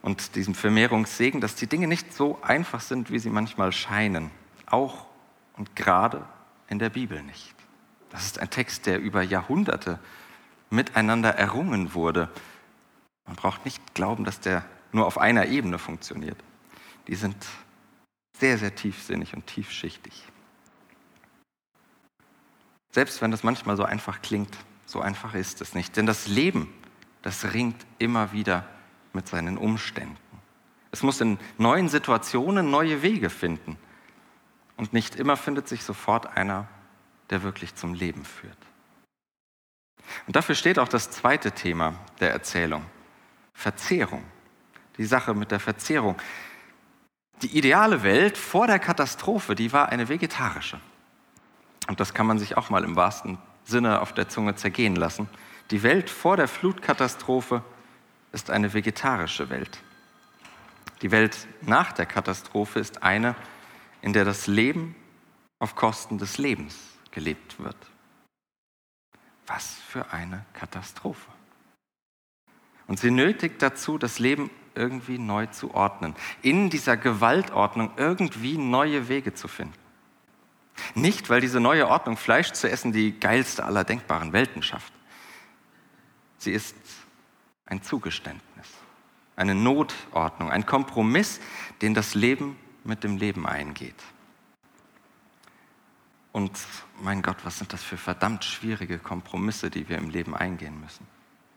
und 0.01 0.35
diesem 0.35 0.55
Vermehrungssegen, 0.55 1.41
dass 1.41 1.55
die 1.55 1.67
Dinge 1.67 1.87
nicht 1.87 2.13
so 2.13 2.39
einfach 2.41 2.81
sind, 2.81 3.09
wie 3.09 3.19
sie 3.19 3.29
manchmal 3.29 3.71
scheinen. 3.71 4.31
Auch 4.67 5.07
und 5.57 5.75
gerade 5.75 6.25
in 6.67 6.79
der 6.79 6.89
Bibel 6.89 7.21
nicht. 7.23 7.55
Das 8.09 8.25
ist 8.25 8.39
ein 8.39 8.49
Text, 8.49 8.85
der 8.85 8.99
über 8.99 9.21
Jahrhunderte 9.21 9.99
miteinander 10.69 11.35
errungen 11.35 11.93
wurde. 11.93 12.29
Man 13.25 13.35
braucht 13.35 13.65
nicht 13.65 13.93
glauben, 13.93 14.23
dass 14.23 14.39
der 14.39 14.63
nur 14.95 15.05
auf 15.05 15.17
einer 15.17 15.47
Ebene 15.47 15.77
funktioniert. 15.77 16.41
Die 17.07 17.15
sind 17.15 17.35
sehr, 18.39 18.57
sehr 18.57 18.73
tiefsinnig 18.73 19.35
und 19.35 19.45
tiefschichtig. 19.45 20.23
Selbst 22.91 23.21
wenn 23.21 23.31
das 23.31 23.43
manchmal 23.43 23.75
so 23.77 23.83
einfach 23.83 24.21
klingt, 24.21 24.57
so 24.85 25.01
einfach 25.01 25.35
ist 25.35 25.61
es 25.61 25.75
nicht. 25.75 25.97
Denn 25.97 26.05
das 26.05 26.27
Leben, 26.27 26.73
das 27.21 27.53
ringt 27.53 27.85
immer 27.99 28.31
wieder 28.31 28.65
mit 29.13 29.27
seinen 29.27 29.57
Umständen. 29.57 30.17
Es 30.91 31.03
muss 31.03 31.19
in 31.19 31.37
neuen 31.57 31.89
Situationen 31.89 32.71
neue 32.71 33.01
Wege 33.01 33.29
finden. 33.29 33.77
Und 34.77 34.93
nicht 34.93 35.15
immer 35.15 35.35
findet 35.35 35.67
sich 35.67 35.83
sofort 35.83 36.37
einer, 36.37 36.67
der 37.29 37.43
wirklich 37.43 37.75
zum 37.75 37.93
Leben 37.93 38.23
führt. 38.23 38.57
Und 40.27 40.35
dafür 40.35 40.55
steht 40.55 40.79
auch 40.79 40.87
das 40.87 41.11
zweite 41.11 41.51
Thema 41.51 41.95
der 42.19 42.31
Erzählung, 42.31 42.85
Verzehrung 43.53 44.23
die 44.97 45.05
Sache 45.05 45.33
mit 45.33 45.51
der 45.51 45.59
Verzehrung. 45.59 46.15
Die 47.41 47.57
ideale 47.57 48.03
Welt 48.03 48.37
vor 48.37 48.67
der 48.67 48.79
Katastrophe, 48.79 49.55
die 49.55 49.73
war 49.73 49.89
eine 49.89 50.07
vegetarische. 50.07 50.79
Und 51.87 51.99
das 51.99 52.13
kann 52.13 52.25
man 52.25 52.39
sich 52.39 52.57
auch 52.57 52.69
mal 52.69 52.83
im 52.83 52.95
wahrsten 52.95 53.37
Sinne 53.63 54.01
auf 54.01 54.13
der 54.13 54.29
Zunge 54.29 54.55
zergehen 54.55 54.95
lassen. 54.95 55.29
Die 55.71 55.83
Welt 55.83 56.09
vor 56.09 56.37
der 56.37 56.47
Flutkatastrophe 56.47 57.63
ist 58.31 58.49
eine 58.49 58.73
vegetarische 58.73 59.49
Welt. 59.49 59.79
Die 61.01 61.11
Welt 61.11 61.47
nach 61.61 61.91
der 61.91 62.05
Katastrophe 62.05 62.79
ist 62.79 63.03
eine, 63.03 63.35
in 64.01 64.13
der 64.13 64.25
das 64.25 64.47
Leben 64.47 64.95
auf 65.59 65.75
Kosten 65.75 66.17
des 66.17 66.37
Lebens 66.37 66.77
gelebt 67.11 67.59
wird. 67.59 67.77
Was 69.47 69.75
für 69.87 70.11
eine 70.11 70.45
Katastrophe. 70.53 71.29
Und 72.87 72.99
sie 72.99 73.11
nötigt 73.11 73.61
dazu, 73.61 73.97
das 73.97 74.19
Leben 74.19 74.49
irgendwie 74.75 75.17
neu 75.17 75.47
zu 75.47 75.73
ordnen, 75.73 76.15
in 76.41 76.69
dieser 76.69 76.97
Gewaltordnung 76.97 77.91
irgendwie 77.97 78.57
neue 78.57 79.07
Wege 79.07 79.33
zu 79.33 79.47
finden. 79.47 79.73
Nicht, 80.93 81.29
weil 81.29 81.41
diese 81.41 81.59
neue 81.59 81.87
Ordnung 81.87 82.17
Fleisch 82.17 82.51
zu 82.51 82.69
essen 82.69 82.91
die 82.91 83.17
geilste 83.19 83.63
aller 83.63 83.83
denkbaren 83.83 84.33
Welten 84.33 84.61
schafft. 84.61 84.93
Sie 86.37 86.51
ist 86.51 86.75
ein 87.65 87.81
Zugeständnis, 87.81 88.67
eine 89.35 89.55
Notordnung, 89.55 90.51
ein 90.51 90.65
Kompromiss, 90.65 91.39
den 91.81 91.93
das 91.93 92.13
Leben 92.13 92.57
mit 92.83 93.03
dem 93.03 93.17
Leben 93.17 93.47
eingeht. 93.47 93.95
Und 96.33 96.51
mein 97.01 97.21
Gott, 97.21 97.37
was 97.43 97.57
sind 97.57 97.71
das 97.71 97.81
für 97.81 97.97
verdammt 97.97 98.43
schwierige 98.43 98.99
Kompromisse, 98.99 99.69
die 99.69 99.87
wir 99.87 99.97
im 99.97 100.09
Leben 100.09 100.35
eingehen 100.35 100.79
müssen 100.81 101.07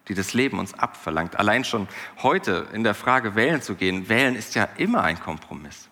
die 0.09 0.15
das 0.15 0.33
Leben 0.33 0.59
uns 0.59 0.75
abverlangt. 0.75 1.37
Allein 1.37 1.65
schon 1.65 1.87
heute 2.23 2.67
in 2.73 2.83
der 2.83 2.95
Frage, 2.95 3.35
wählen 3.35 3.63
zu 3.63 3.75
gehen, 3.75 4.09
wählen 4.09 4.35
ist 4.35 4.55
ja 4.55 4.65
immer 4.77 5.03
ein 5.03 5.21
Kompromiss. 5.21 5.89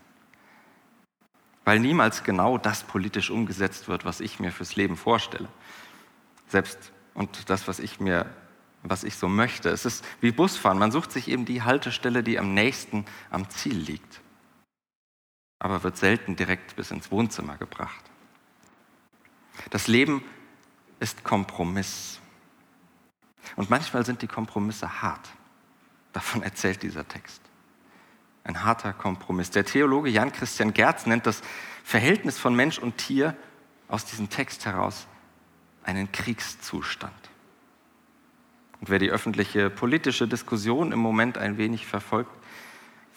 Weil 1.64 1.80
niemals 1.80 2.24
genau 2.24 2.58
das 2.58 2.84
politisch 2.84 3.30
umgesetzt 3.30 3.88
wird, 3.88 4.04
was 4.04 4.20
ich 4.20 4.40
mir 4.40 4.52
fürs 4.52 4.76
Leben 4.76 4.96
vorstelle. 4.96 5.48
Selbst 6.48 6.92
und 7.14 7.50
das, 7.50 7.66
was 7.66 7.78
ich 7.78 7.98
mir, 7.98 8.26
was 8.82 9.04
ich 9.04 9.16
so 9.16 9.28
möchte. 9.28 9.68
Es 9.68 9.84
ist 9.84 10.04
wie 10.20 10.30
Busfahren. 10.30 10.78
Man 10.78 10.92
sucht 10.92 11.12
sich 11.12 11.28
eben 11.28 11.44
die 11.44 11.62
Haltestelle, 11.62 12.22
die 12.22 12.38
am 12.38 12.54
nächsten 12.54 13.04
am 13.30 13.50
Ziel 13.50 13.76
liegt. 13.76 14.20
Aber 15.58 15.82
wird 15.82 15.96
selten 15.96 16.36
direkt 16.36 16.76
bis 16.76 16.90
ins 16.90 17.10
Wohnzimmer 17.10 17.56
gebracht. 17.56 18.04
Das 19.70 19.88
Leben 19.88 20.22
ist 21.00 21.24
Kompromiss. 21.24 22.20
Und 23.54 23.70
manchmal 23.70 24.04
sind 24.04 24.22
die 24.22 24.26
Kompromisse 24.26 25.02
hart. 25.02 25.28
Davon 26.12 26.42
erzählt 26.42 26.82
dieser 26.82 27.06
Text. 27.06 27.40
Ein 28.44 28.64
harter 28.64 28.92
Kompromiss. 28.92 29.50
Der 29.50 29.64
Theologe 29.64 30.08
Jan 30.08 30.32
Christian 30.32 30.72
Gerz 30.72 31.06
nennt 31.06 31.26
das 31.26 31.42
Verhältnis 31.84 32.38
von 32.38 32.54
Mensch 32.54 32.78
und 32.78 32.96
Tier 32.96 33.36
aus 33.88 34.04
diesem 34.04 34.30
Text 34.30 34.66
heraus 34.66 35.06
einen 35.84 36.10
Kriegszustand. 36.10 37.12
Und 38.80 38.90
wer 38.90 38.98
die 38.98 39.10
öffentliche 39.10 39.70
politische 39.70 40.28
Diskussion 40.28 40.92
im 40.92 40.98
Moment 40.98 41.38
ein 41.38 41.58
wenig 41.58 41.86
verfolgt, 41.86 42.30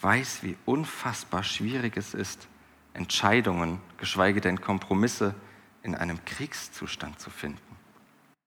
weiß, 0.00 0.42
wie 0.42 0.56
unfassbar 0.64 1.42
schwierig 1.42 1.96
es 1.96 2.14
ist, 2.14 2.48
Entscheidungen, 2.94 3.80
geschweige 3.98 4.40
denn 4.40 4.60
Kompromisse 4.60 5.34
in 5.82 5.94
einem 5.94 6.24
Kriegszustand 6.24 7.20
zu 7.20 7.30
finden, 7.30 7.76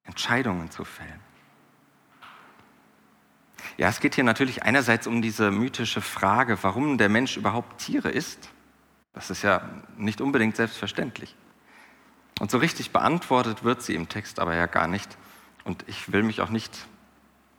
Entscheidungen 0.03 0.69
zu 0.71 0.83
fällen. 0.83 1.19
Ja, 3.77 3.89
es 3.89 3.99
geht 3.99 4.15
hier 4.15 4.23
natürlich 4.23 4.63
einerseits 4.63 5.07
um 5.07 5.21
diese 5.21 5.51
mythische 5.51 6.01
Frage, 6.01 6.57
warum 6.61 6.97
der 6.97 7.09
Mensch 7.09 7.37
überhaupt 7.37 7.79
Tiere 7.79 8.09
isst. 8.09 8.49
Das 9.13 9.29
ist 9.29 9.41
ja 9.43 9.67
nicht 9.97 10.21
unbedingt 10.21 10.55
selbstverständlich. 10.55 11.35
Und 12.39 12.51
so 12.51 12.57
richtig 12.57 12.91
beantwortet 12.91 13.63
wird 13.63 13.81
sie 13.81 13.95
im 13.95 14.09
Text 14.09 14.39
aber 14.39 14.55
ja 14.55 14.65
gar 14.65 14.87
nicht. 14.87 15.17
Und 15.63 15.85
ich 15.87 16.11
will 16.11 16.23
mich 16.23 16.41
auch 16.41 16.49
nicht 16.49 16.87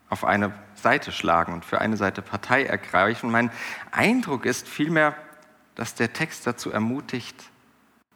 auf 0.08 0.24
eine 0.24 0.52
Seite 0.74 1.10
schlagen 1.10 1.52
und 1.52 1.64
für 1.64 1.80
eine 1.80 1.96
Seite 1.96 2.22
Partei 2.22 2.64
ergreifen. 2.64 3.30
Mein 3.30 3.50
Eindruck 3.90 4.46
ist 4.46 4.68
vielmehr, 4.68 5.16
dass 5.74 5.94
der 5.94 6.12
Text 6.12 6.46
dazu 6.46 6.70
ermutigt, 6.70 7.50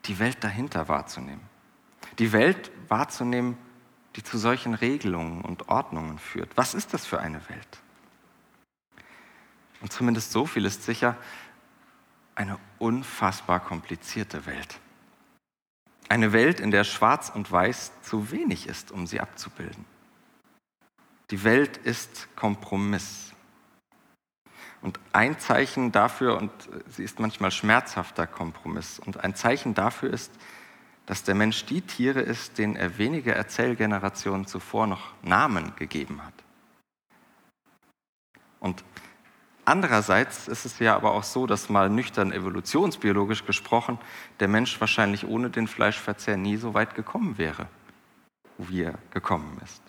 die 0.04 0.18
Welt 0.18 0.44
dahinter 0.44 0.88
wahrzunehmen. 0.88 1.42
Die 2.18 2.32
Welt 2.32 2.70
wahrzunehmen, 2.88 3.56
die 4.16 4.22
zu 4.22 4.38
solchen 4.38 4.74
Regelungen 4.74 5.42
und 5.42 5.68
Ordnungen 5.68 6.18
führt. 6.18 6.50
Was 6.56 6.74
ist 6.74 6.94
das 6.94 7.06
für 7.06 7.20
eine 7.20 7.40
Welt? 7.48 7.78
Und 9.80 9.92
zumindest 9.92 10.32
so 10.32 10.46
viel 10.46 10.64
ist 10.64 10.82
sicher, 10.82 11.16
eine 12.34 12.58
unfassbar 12.78 13.60
komplizierte 13.60 14.46
Welt. 14.46 14.78
Eine 16.08 16.32
Welt, 16.32 16.60
in 16.60 16.70
der 16.70 16.84
Schwarz 16.84 17.30
und 17.30 17.50
Weiß 17.50 17.92
zu 18.02 18.30
wenig 18.30 18.66
ist, 18.66 18.92
um 18.92 19.06
sie 19.06 19.20
abzubilden. 19.20 19.84
Die 21.30 21.44
Welt 21.44 21.76
ist 21.76 22.28
Kompromiss. 22.36 23.34
Und 24.80 24.98
ein 25.12 25.38
Zeichen 25.38 25.92
dafür, 25.92 26.38
und 26.38 26.50
sie 26.88 27.02
ist 27.02 27.18
manchmal 27.18 27.50
schmerzhafter 27.50 28.26
Kompromiss, 28.26 28.98
und 28.98 29.22
ein 29.22 29.34
Zeichen 29.34 29.74
dafür 29.74 30.10
ist, 30.10 30.32
dass 31.04 31.24
der 31.24 31.34
Mensch 31.34 31.64
die 31.66 31.80
Tiere 31.80 32.20
ist, 32.20 32.58
denen 32.58 32.76
er 32.76 32.98
wenige 32.98 33.34
Erzählgenerationen 33.34 34.46
zuvor 34.46 34.86
noch 34.86 35.12
Namen 35.22 35.74
gegeben 35.76 36.22
hat. 36.24 36.34
Und 38.60 38.84
Andererseits 39.68 40.48
ist 40.48 40.64
es 40.64 40.78
ja 40.78 40.96
aber 40.96 41.12
auch 41.12 41.24
so, 41.24 41.46
dass 41.46 41.68
mal 41.68 41.90
nüchtern 41.90 42.32
evolutionsbiologisch 42.32 43.44
gesprochen 43.44 43.98
der 44.40 44.48
Mensch 44.48 44.80
wahrscheinlich 44.80 45.26
ohne 45.26 45.50
den 45.50 45.68
Fleischverzehr 45.68 46.38
nie 46.38 46.56
so 46.56 46.72
weit 46.72 46.94
gekommen 46.94 47.36
wäre, 47.36 47.66
wie 48.56 48.84
er 48.84 48.94
gekommen 49.10 49.60
ist. 49.62 49.82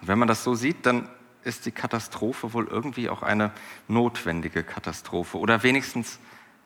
Und 0.00 0.08
wenn 0.08 0.18
man 0.18 0.26
das 0.26 0.42
so 0.42 0.56
sieht, 0.56 0.86
dann 0.86 1.08
ist 1.44 1.66
die 1.66 1.70
Katastrophe 1.70 2.52
wohl 2.52 2.66
irgendwie 2.66 3.08
auch 3.08 3.22
eine 3.22 3.52
notwendige 3.86 4.64
Katastrophe 4.64 5.38
oder 5.38 5.62
wenigstens 5.62 6.18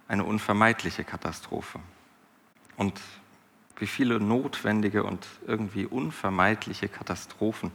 eine 0.09 0.25
unvermeidliche 0.25 1.05
Katastrophe. 1.05 1.79
Und 2.79 2.99
wie 3.77 3.87
viele 3.87 4.19
notwendige 4.19 5.05
und 5.05 5.27
irgendwie 5.47 5.85
unvermeidliche 5.85 6.89
Katastrophen 6.89 7.71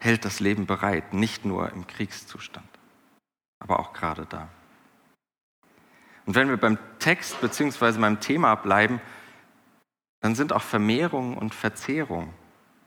hält 0.00 0.24
das 0.24 0.40
Leben 0.40 0.66
bereit, 0.66 1.12
nicht 1.12 1.44
nur 1.44 1.70
im 1.72 1.86
Kriegszustand, 1.86 2.66
aber 3.60 3.78
auch 3.78 3.92
gerade 3.92 4.26
da. 4.26 4.48
Und 6.26 6.34
wenn 6.34 6.48
wir 6.48 6.56
beim 6.56 6.78
Text 6.98 7.40
bzw. 7.40 7.98
beim 7.98 8.20
Thema 8.20 8.54
bleiben, 8.54 9.00
dann 10.20 10.34
sind 10.34 10.52
auch 10.52 10.62
Vermehrung 10.62 11.36
und 11.36 11.54
Verzehrung 11.54 12.32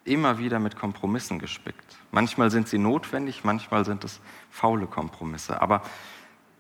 immer 0.06 0.38
wieder 0.38 0.60
mit 0.60 0.76
Kompromissen 0.76 1.40
gespickt. 1.40 1.98
Manchmal 2.12 2.52
sind 2.52 2.68
sie 2.68 2.78
notwendig, 2.78 3.44
manchmal 3.44 3.86
sind 3.86 4.04
es 4.04 4.20
faule 4.50 4.88
Kompromisse, 4.88 5.62
aber 5.62 5.82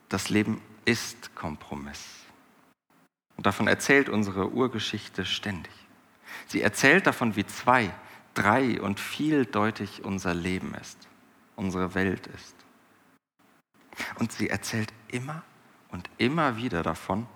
das 0.10 0.29
Leben 0.29 0.62
ist 0.86 1.36
Kompromiss. 1.36 2.03
Und 3.38 3.45
davon 3.45 3.67
erzählt 3.67 4.10
unsere 4.10 4.51
Urgeschichte 4.51 5.25
ständig. 5.25 5.74
Sie 6.48 6.62
erzählt 6.62 7.07
davon, 7.07 7.36
wie 7.36 7.45
zwei, 7.45 7.93
drei 8.34 8.82
und 8.82 9.00
vieldeutig 9.00 10.04
unser 10.04 10.34
Leben 10.34 10.74
ist, 10.75 11.08
unsere 11.56 11.96
Welt 11.96 12.28
ist. 12.28 12.56
Und 14.16 14.31
sie 14.31 14.50
erzählt 14.50 14.92
immer 15.07 15.44
und 15.90 16.10
immer 16.18 16.57
wieder 16.57 16.84
davon, 16.84 17.27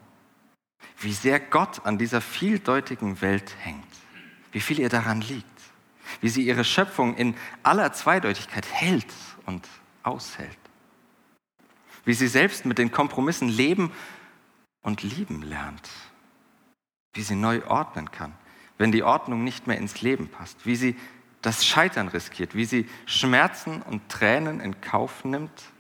wie 1.00 1.14
sehr 1.14 1.40
Gott 1.40 1.86
an 1.86 1.98
dieser 1.98 2.22
vieldeutigen 2.22 3.22
Welt 3.22 3.56
hängt, 3.60 3.86
wie 4.52 4.60
viel 4.60 4.80
ihr 4.80 4.90
daran 4.90 5.22
liegt, 5.22 5.46
wie 6.22 6.30
sie 6.30 6.46
ihre 6.46 6.64
Schöpfung 6.64 7.16
in 7.16 7.36
aller 7.64 7.94
Zweideutigkeit 7.94 8.66
hält 8.72 9.14
und 9.46 9.68
aushält, 10.04 10.58
wie 12.06 12.14
sie 12.14 12.28
selbst 12.28 12.66
mit 12.66 12.78
den 12.78 12.92
Kompromissen 12.92 13.50
leben 13.50 13.92
und 14.82 15.04
lieben 15.04 15.44
lernt, 15.44 15.90
wie 17.14 17.22
sie 17.22 17.36
neu 17.36 17.64
ordnen 17.68 18.10
kann, 18.10 18.34
wenn 18.78 18.92
die 18.92 19.04
Ordnung 19.04 19.44
nicht 19.44 19.68
mehr 19.68 19.78
ins 19.78 20.02
Leben 20.02 20.30
passt, 20.30 20.66
wie 20.66 20.76
sie 20.76 20.96
das 21.42 21.66
Scheitern 21.66 22.08
riskiert, 22.08 22.56
wie 22.56 22.66
sie 22.66 22.90
Schmerzen 23.06 23.82
und 23.82 24.10
Tränen 24.10 24.60
in 24.60 24.82
Kauf 24.82 25.24
nimmt, 25.24 25.72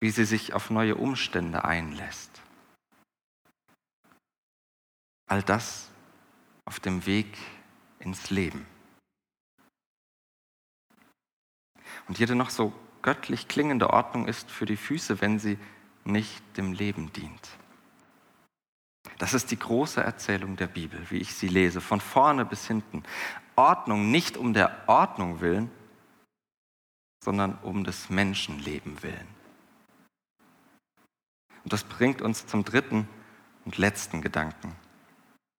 wie 0.00 0.10
sie 0.10 0.24
sich 0.24 0.52
auf 0.52 0.70
neue 0.70 0.96
Umstände 0.96 1.64
einlässt. 1.64 2.42
All 5.28 5.42
das 5.42 5.90
auf 6.64 6.80
dem 6.80 7.06
Weg 7.06 7.36
ins 7.98 8.30
Leben. 8.30 8.66
Und 12.08 12.18
jede 12.18 12.34
noch 12.34 12.50
so 12.50 12.72
göttlich 13.02 13.48
klingende 13.48 13.90
Ordnung 13.90 14.28
ist 14.28 14.50
für 14.50 14.66
die 14.66 14.76
Füße, 14.76 15.20
wenn 15.20 15.38
sie 15.38 15.58
nicht 16.04 16.42
dem 16.56 16.72
Leben 16.72 17.12
dient. 17.12 17.55
Das 19.18 19.34
ist 19.34 19.50
die 19.50 19.58
große 19.58 20.02
Erzählung 20.02 20.56
der 20.56 20.66
Bibel, 20.66 21.00
wie 21.10 21.18
ich 21.18 21.34
sie 21.34 21.48
lese, 21.48 21.80
von 21.80 22.00
vorne 22.00 22.44
bis 22.44 22.66
hinten. 22.66 23.02
Ordnung 23.54 24.10
nicht 24.10 24.36
um 24.36 24.52
der 24.52 24.88
Ordnung 24.88 25.40
willen, 25.40 25.70
sondern 27.24 27.58
um 27.62 27.84
des 27.84 28.10
Menschenleben 28.10 29.02
willen. 29.02 29.26
Und 31.64 31.72
das 31.72 31.82
bringt 31.82 32.22
uns 32.22 32.46
zum 32.46 32.64
dritten 32.64 33.08
und 33.64 33.78
letzten 33.78 34.22
Gedanken, 34.22 34.76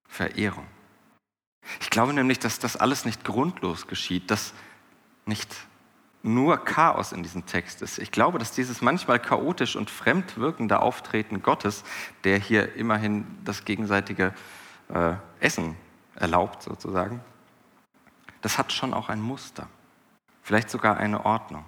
Verehrung. 0.07 0.67
Ich 1.81 1.89
glaube 1.89 2.13
nämlich, 2.13 2.39
dass 2.39 2.59
das 2.59 2.77
alles 2.77 3.03
nicht 3.03 3.25
grundlos 3.25 3.87
geschieht, 3.87 4.31
dass 4.31 4.53
nicht 5.25 5.53
nur 6.23 6.57
Chaos 6.57 7.11
in 7.11 7.23
diesem 7.23 7.45
Text 7.45 7.81
ist. 7.81 7.99
Ich 7.99 8.11
glaube, 8.11 8.39
dass 8.39 8.51
dieses 8.51 8.81
manchmal 8.81 9.19
chaotisch 9.19 9.75
und 9.75 9.89
fremd 9.89 10.37
wirkende 10.37 10.81
Auftreten 10.81 11.41
Gottes, 11.41 11.83
der 12.23 12.37
hier 12.37 12.75
immerhin 12.75 13.25
das 13.43 13.65
gegenseitige 13.65 14.33
äh, 14.93 15.13
Essen 15.39 15.75
erlaubt, 16.15 16.63
sozusagen, 16.63 17.21
das 18.41 18.57
hat 18.57 18.71
schon 18.73 18.93
auch 18.93 19.09
ein 19.09 19.21
Muster, 19.21 19.67
vielleicht 20.41 20.69
sogar 20.69 20.97
eine 20.97 21.25
Ordnung, 21.25 21.65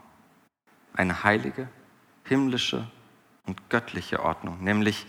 eine 0.93 1.23
heilige, 1.23 1.69
himmlische 2.23 2.89
und 3.45 3.69
göttliche 3.69 4.21
Ordnung, 4.21 4.63
nämlich 4.63 5.07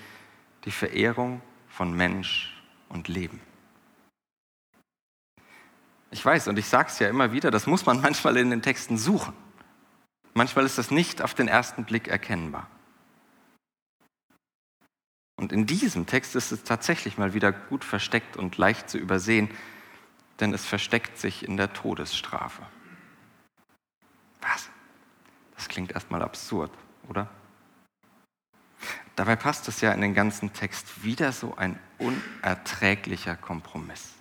die 0.64 0.70
Verehrung 0.70 1.42
von 1.68 1.92
Mensch 1.92 2.62
und 2.88 3.08
Leben. 3.08 3.40
Ich 6.10 6.24
weiß, 6.24 6.48
und 6.48 6.58
ich 6.58 6.66
sage 6.66 6.88
es 6.88 6.98
ja 6.98 7.08
immer 7.08 7.32
wieder, 7.32 7.50
das 7.50 7.66
muss 7.66 7.86
man 7.86 8.00
manchmal 8.02 8.36
in 8.36 8.50
den 8.50 8.62
Texten 8.62 8.98
suchen. 8.98 9.34
Manchmal 10.34 10.64
ist 10.64 10.78
das 10.78 10.90
nicht 10.90 11.22
auf 11.22 11.34
den 11.34 11.48
ersten 11.48 11.84
Blick 11.84 12.08
erkennbar. 12.08 12.68
Und 15.36 15.52
in 15.52 15.66
diesem 15.66 16.06
Text 16.06 16.36
ist 16.36 16.52
es 16.52 16.64
tatsächlich 16.64 17.16
mal 17.16 17.32
wieder 17.32 17.50
gut 17.50 17.84
versteckt 17.84 18.36
und 18.36 18.58
leicht 18.58 18.90
zu 18.90 18.98
übersehen, 18.98 19.48
denn 20.38 20.52
es 20.52 20.66
versteckt 20.66 21.18
sich 21.18 21.44
in 21.44 21.56
der 21.56 21.72
Todesstrafe. 21.72 22.62
Was? 24.42 24.68
Das 25.56 25.68
klingt 25.68 25.92
erstmal 25.92 26.22
absurd, 26.22 26.70
oder? 27.08 27.28
Dabei 29.16 29.36
passt 29.36 29.68
es 29.68 29.80
ja 29.80 29.92
in 29.92 30.00
den 30.00 30.14
ganzen 30.14 30.52
Text 30.52 31.04
wieder 31.04 31.32
so 31.32 31.56
ein 31.56 31.78
unerträglicher 31.98 33.36
Kompromiss. 33.36 34.14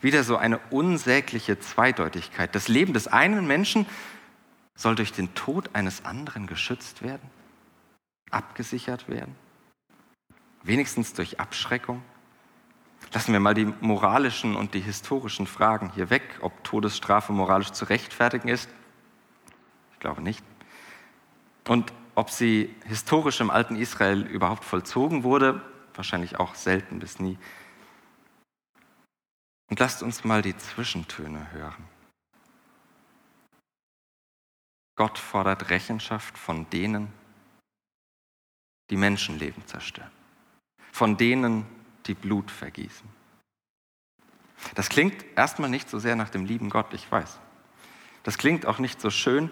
Wieder 0.00 0.24
so 0.24 0.36
eine 0.36 0.58
unsägliche 0.70 1.58
Zweideutigkeit. 1.58 2.54
Das 2.54 2.68
Leben 2.68 2.92
des 2.92 3.08
einen 3.08 3.46
Menschen 3.46 3.86
soll 4.74 4.94
durch 4.94 5.12
den 5.12 5.34
Tod 5.34 5.70
eines 5.74 6.04
anderen 6.04 6.46
geschützt 6.46 7.02
werden, 7.02 7.30
abgesichert 8.30 9.08
werden, 9.08 9.34
wenigstens 10.62 11.12
durch 11.12 11.40
Abschreckung. 11.40 12.02
Lassen 13.12 13.32
wir 13.32 13.40
mal 13.40 13.54
die 13.54 13.72
moralischen 13.80 14.56
und 14.56 14.74
die 14.74 14.80
historischen 14.80 15.46
Fragen 15.46 15.92
hier 15.94 16.08
weg, 16.08 16.22
ob 16.40 16.64
Todesstrafe 16.64 17.32
moralisch 17.32 17.72
zu 17.72 17.84
rechtfertigen 17.84 18.48
ist. 18.48 18.70
Ich 19.92 19.98
glaube 20.00 20.22
nicht. 20.22 20.42
Und 21.68 21.92
ob 22.14 22.30
sie 22.30 22.74
historisch 22.84 23.40
im 23.40 23.50
alten 23.50 23.76
Israel 23.76 24.22
überhaupt 24.22 24.64
vollzogen 24.64 25.24
wurde, 25.24 25.62
wahrscheinlich 25.94 26.38
auch 26.38 26.54
selten 26.54 26.98
bis 26.98 27.20
nie. 27.20 27.38
Und 29.72 29.78
lasst 29.78 30.02
uns 30.02 30.22
mal 30.22 30.42
die 30.42 30.54
Zwischentöne 30.54 31.50
hören. 31.52 31.88
Gott 34.96 35.18
fordert 35.18 35.70
Rechenschaft 35.70 36.36
von 36.36 36.68
denen, 36.68 37.10
die 38.90 38.98
Menschenleben 38.98 39.66
zerstören, 39.66 40.10
von 40.92 41.16
denen, 41.16 41.64
die 42.04 42.12
Blut 42.12 42.50
vergießen. 42.50 43.08
Das 44.74 44.90
klingt 44.90 45.24
erstmal 45.38 45.70
nicht 45.70 45.88
so 45.88 45.98
sehr 45.98 46.16
nach 46.16 46.28
dem 46.28 46.44
lieben 46.44 46.68
Gott, 46.68 46.92
ich 46.92 47.10
weiß. 47.10 47.40
Das 48.24 48.36
klingt 48.36 48.66
auch 48.66 48.78
nicht 48.78 49.00
so 49.00 49.08
schön, 49.08 49.50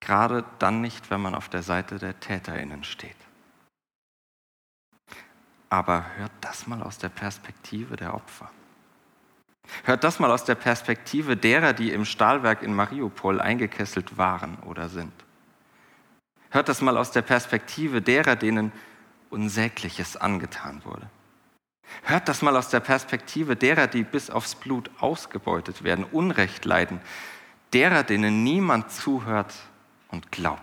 gerade 0.00 0.46
dann 0.58 0.80
nicht, 0.80 1.10
wenn 1.10 1.20
man 1.20 1.34
auf 1.34 1.50
der 1.50 1.62
Seite 1.62 1.98
der 1.98 2.20
Täterinnen 2.20 2.84
steht. 2.84 3.18
Aber 5.68 6.06
hört 6.16 6.32
das 6.40 6.66
mal 6.66 6.82
aus 6.82 6.96
der 6.96 7.10
Perspektive 7.10 7.96
der 7.96 8.14
Opfer. 8.14 8.50
Hört 9.84 10.04
das 10.04 10.18
mal 10.18 10.30
aus 10.30 10.44
der 10.44 10.54
Perspektive 10.54 11.36
derer, 11.36 11.72
die 11.72 11.90
im 11.92 12.04
Stahlwerk 12.04 12.62
in 12.62 12.74
Mariupol 12.74 13.40
eingekesselt 13.40 14.16
waren 14.18 14.58
oder 14.60 14.88
sind. 14.88 15.12
Hört 16.50 16.68
das 16.68 16.80
mal 16.80 16.96
aus 16.96 17.10
der 17.10 17.22
Perspektive 17.22 18.00
derer, 18.00 18.36
denen 18.36 18.72
Unsägliches 19.30 20.16
angetan 20.16 20.84
wurde. 20.84 21.10
Hört 22.02 22.28
das 22.28 22.42
mal 22.42 22.56
aus 22.56 22.68
der 22.68 22.80
Perspektive 22.80 23.56
derer, 23.56 23.86
die 23.86 24.04
bis 24.04 24.30
aufs 24.30 24.54
Blut 24.54 24.90
ausgebeutet 25.00 25.82
werden, 25.84 26.04
Unrecht 26.04 26.64
leiden, 26.64 27.00
derer, 27.72 28.02
denen 28.04 28.44
niemand 28.44 28.90
zuhört 28.92 29.54
und 30.08 30.30
glaubt. 30.30 30.60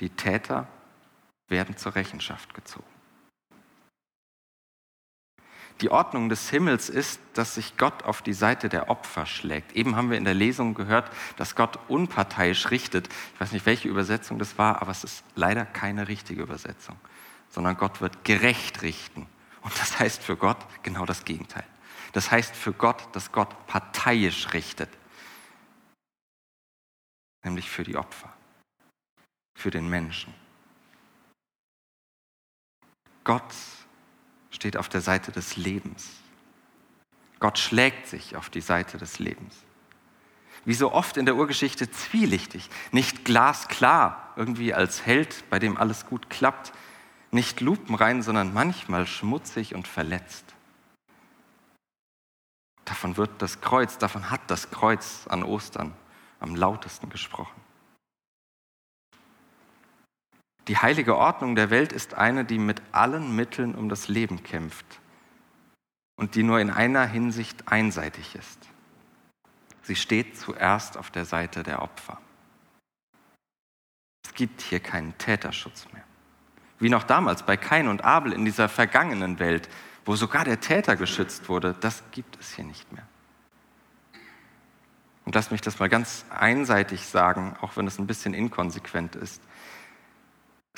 Die 0.00 0.10
Täter 0.10 0.68
werden 1.48 1.76
zur 1.76 1.94
Rechenschaft 1.94 2.54
gezogen. 2.54 2.97
Die 5.80 5.90
Ordnung 5.90 6.28
des 6.28 6.50
Himmels 6.50 6.88
ist, 6.88 7.20
dass 7.34 7.54
sich 7.54 7.76
Gott 7.76 8.02
auf 8.02 8.20
die 8.20 8.32
Seite 8.32 8.68
der 8.68 8.90
Opfer 8.90 9.26
schlägt. 9.26 9.72
Eben 9.72 9.94
haben 9.94 10.10
wir 10.10 10.18
in 10.18 10.24
der 10.24 10.34
Lesung 10.34 10.74
gehört, 10.74 11.10
dass 11.36 11.54
Gott 11.54 11.78
unparteiisch 11.88 12.70
richtet. 12.70 13.08
Ich 13.34 13.40
weiß 13.40 13.52
nicht, 13.52 13.64
welche 13.64 13.88
Übersetzung 13.88 14.40
das 14.40 14.58
war, 14.58 14.82
aber 14.82 14.90
es 14.90 15.04
ist 15.04 15.24
leider 15.36 15.64
keine 15.64 16.08
richtige 16.08 16.42
Übersetzung, 16.42 16.96
sondern 17.48 17.76
Gott 17.76 18.00
wird 18.00 18.24
gerecht 18.24 18.82
richten. 18.82 19.26
Und 19.62 19.78
das 19.78 20.00
heißt 20.00 20.22
für 20.22 20.36
Gott 20.36 20.58
genau 20.82 21.06
das 21.06 21.24
Gegenteil. 21.24 21.64
Das 22.12 22.30
heißt 22.30 22.56
für 22.56 22.72
Gott, 22.72 23.08
dass 23.12 23.30
Gott 23.30 23.66
parteiisch 23.66 24.52
richtet, 24.54 24.90
nämlich 27.44 27.70
für 27.70 27.84
die 27.84 27.96
Opfer, 27.96 28.32
für 29.54 29.70
den 29.70 29.88
Menschen. 29.88 30.34
Gott 33.22 33.54
steht 34.58 34.76
auf 34.76 34.88
der 34.88 35.00
Seite 35.00 35.30
des 35.30 35.56
Lebens. 35.56 36.10
Gott 37.38 37.60
schlägt 37.60 38.08
sich 38.08 38.34
auf 38.34 38.50
die 38.50 38.60
Seite 38.60 38.98
des 38.98 39.20
Lebens. 39.20 39.54
Wie 40.64 40.74
so 40.74 40.92
oft 40.92 41.16
in 41.16 41.26
der 41.26 41.36
Urgeschichte 41.36 41.88
zwielichtig, 41.88 42.68
nicht 42.90 43.24
glasklar, 43.24 44.32
irgendwie 44.34 44.74
als 44.74 45.06
Held, 45.06 45.48
bei 45.48 45.60
dem 45.60 45.76
alles 45.76 46.06
gut 46.06 46.28
klappt, 46.28 46.72
nicht 47.30 47.60
lupenrein, 47.60 48.20
sondern 48.20 48.52
manchmal 48.52 49.06
schmutzig 49.06 49.76
und 49.76 49.86
verletzt. 49.86 50.44
Davon 52.84 53.16
wird 53.16 53.30
das 53.40 53.60
Kreuz, 53.60 53.96
davon 53.98 54.28
hat 54.28 54.40
das 54.48 54.72
Kreuz 54.72 55.28
an 55.28 55.44
Ostern 55.44 55.94
am 56.40 56.56
lautesten 56.56 57.10
gesprochen. 57.10 57.67
Die 60.68 60.76
heilige 60.76 61.16
Ordnung 61.16 61.54
der 61.54 61.70
Welt 61.70 61.92
ist 61.92 62.14
eine, 62.14 62.44
die 62.44 62.58
mit 62.58 62.82
allen 62.92 63.34
Mitteln 63.34 63.74
um 63.74 63.88
das 63.88 64.08
Leben 64.08 64.42
kämpft 64.42 65.00
und 66.16 66.34
die 66.34 66.42
nur 66.42 66.60
in 66.60 66.70
einer 66.70 67.06
Hinsicht 67.06 67.68
einseitig 67.68 68.34
ist. 68.34 68.68
Sie 69.82 69.96
steht 69.96 70.38
zuerst 70.38 70.98
auf 70.98 71.10
der 71.10 71.24
Seite 71.24 71.62
der 71.62 71.80
Opfer. 71.80 72.20
Es 74.26 74.34
gibt 74.34 74.60
hier 74.60 74.80
keinen 74.80 75.16
Täterschutz 75.16 75.86
mehr. 75.94 76.04
Wie 76.78 76.90
noch 76.90 77.04
damals 77.04 77.44
bei 77.44 77.56
Kain 77.56 77.88
und 77.88 78.04
Abel 78.04 78.34
in 78.34 78.44
dieser 78.44 78.68
vergangenen 78.68 79.38
Welt, 79.38 79.70
wo 80.04 80.16
sogar 80.16 80.44
der 80.44 80.60
Täter 80.60 80.96
geschützt 80.96 81.48
wurde, 81.48 81.74
das 81.80 82.02
gibt 82.10 82.38
es 82.38 82.54
hier 82.54 82.64
nicht 82.64 82.92
mehr. 82.92 83.06
Und 85.24 85.34
lass 85.34 85.50
mich 85.50 85.62
das 85.62 85.78
mal 85.78 85.88
ganz 85.88 86.26
einseitig 86.30 87.06
sagen, 87.06 87.56
auch 87.62 87.76
wenn 87.76 87.86
es 87.86 87.98
ein 87.98 88.06
bisschen 88.06 88.34
inkonsequent 88.34 89.16
ist. 89.16 89.42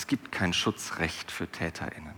Es 0.01 0.07
gibt 0.07 0.33
kein 0.33 0.55
Schutzrecht 0.55 1.31
für 1.31 1.47
Täterinnen. 1.47 2.15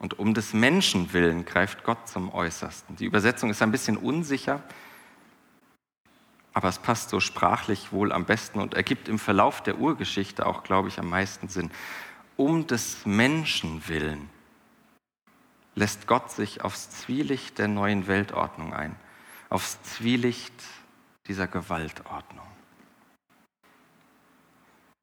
Und 0.00 0.18
um 0.18 0.34
des 0.34 0.52
Menschen 0.52 1.12
willen 1.12 1.44
greift 1.44 1.84
Gott 1.84 2.08
zum 2.08 2.34
Äußersten. 2.34 2.96
Die 2.96 3.04
Übersetzung 3.04 3.48
ist 3.48 3.62
ein 3.62 3.70
bisschen 3.70 3.96
unsicher, 3.96 4.60
aber 6.52 6.68
es 6.68 6.80
passt 6.80 7.10
so 7.10 7.20
sprachlich 7.20 7.92
wohl 7.92 8.10
am 8.10 8.24
besten 8.24 8.58
und 8.58 8.74
ergibt 8.74 9.08
im 9.08 9.20
Verlauf 9.20 9.62
der 9.62 9.78
Urgeschichte 9.78 10.46
auch, 10.46 10.64
glaube 10.64 10.88
ich, 10.88 10.98
am 10.98 11.08
meisten 11.08 11.48
Sinn. 11.48 11.70
Um 12.36 12.66
des 12.66 13.06
Menschen 13.06 13.86
willen 13.86 14.28
lässt 15.76 16.08
Gott 16.08 16.32
sich 16.32 16.62
aufs 16.62 16.90
Zwielicht 16.90 17.58
der 17.58 17.68
neuen 17.68 18.08
Weltordnung 18.08 18.74
ein, 18.74 18.96
aufs 19.48 19.80
Zwielicht 19.84 20.54
dieser 21.28 21.46
Gewaltordnung. 21.46 22.53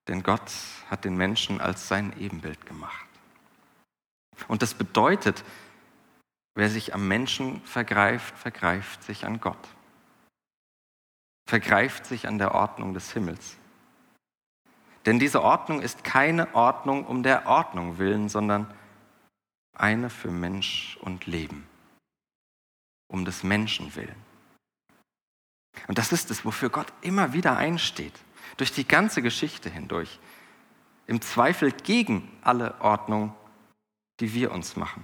Denn 0.07 0.23
Gott 0.23 0.51
hat 0.89 1.05
den 1.05 1.15
Menschen 1.15 1.61
als 1.61 1.87
sein 1.87 2.17
Ebenbild 2.19 2.65
gemacht. 2.65 3.07
Und 4.47 4.61
das 4.61 4.73
bedeutet, 4.73 5.43
wer 6.55 6.69
sich 6.69 6.93
am 6.93 7.07
Menschen 7.07 7.61
vergreift, 7.61 8.37
vergreift 8.37 9.03
sich 9.03 9.25
an 9.25 9.39
Gott. 9.39 9.67
Vergreift 11.47 12.05
sich 12.05 12.27
an 12.27 12.37
der 12.37 12.55
Ordnung 12.55 12.93
des 12.93 13.11
Himmels. 13.13 13.57
Denn 15.05 15.19
diese 15.19 15.41
Ordnung 15.41 15.81
ist 15.81 16.03
keine 16.03 16.53
Ordnung 16.55 17.05
um 17.05 17.23
der 17.23 17.47
Ordnung 17.47 17.97
willen, 17.97 18.29
sondern 18.29 18.71
eine 19.73 20.09
für 20.09 20.31
Mensch 20.31 20.97
und 21.01 21.25
Leben. 21.25 21.67
Um 23.07 23.25
des 23.25 23.43
Menschen 23.43 23.95
willen. 23.95 24.15
Und 25.87 25.97
das 25.97 26.11
ist 26.11 26.31
es, 26.31 26.45
wofür 26.45 26.69
Gott 26.69 26.91
immer 27.01 27.33
wieder 27.33 27.57
einsteht 27.57 28.13
durch 28.61 28.71
die 28.71 28.87
ganze 28.87 29.23
Geschichte 29.23 29.71
hindurch. 29.71 30.19
Im 31.07 31.19
Zweifel 31.19 31.71
gegen 31.71 32.31
alle 32.43 32.79
Ordnung, 32.79 33.33
die 34.19 34.35
wir 34.35 34.51
uns 34.51 34.75
machen, 34.75 35.03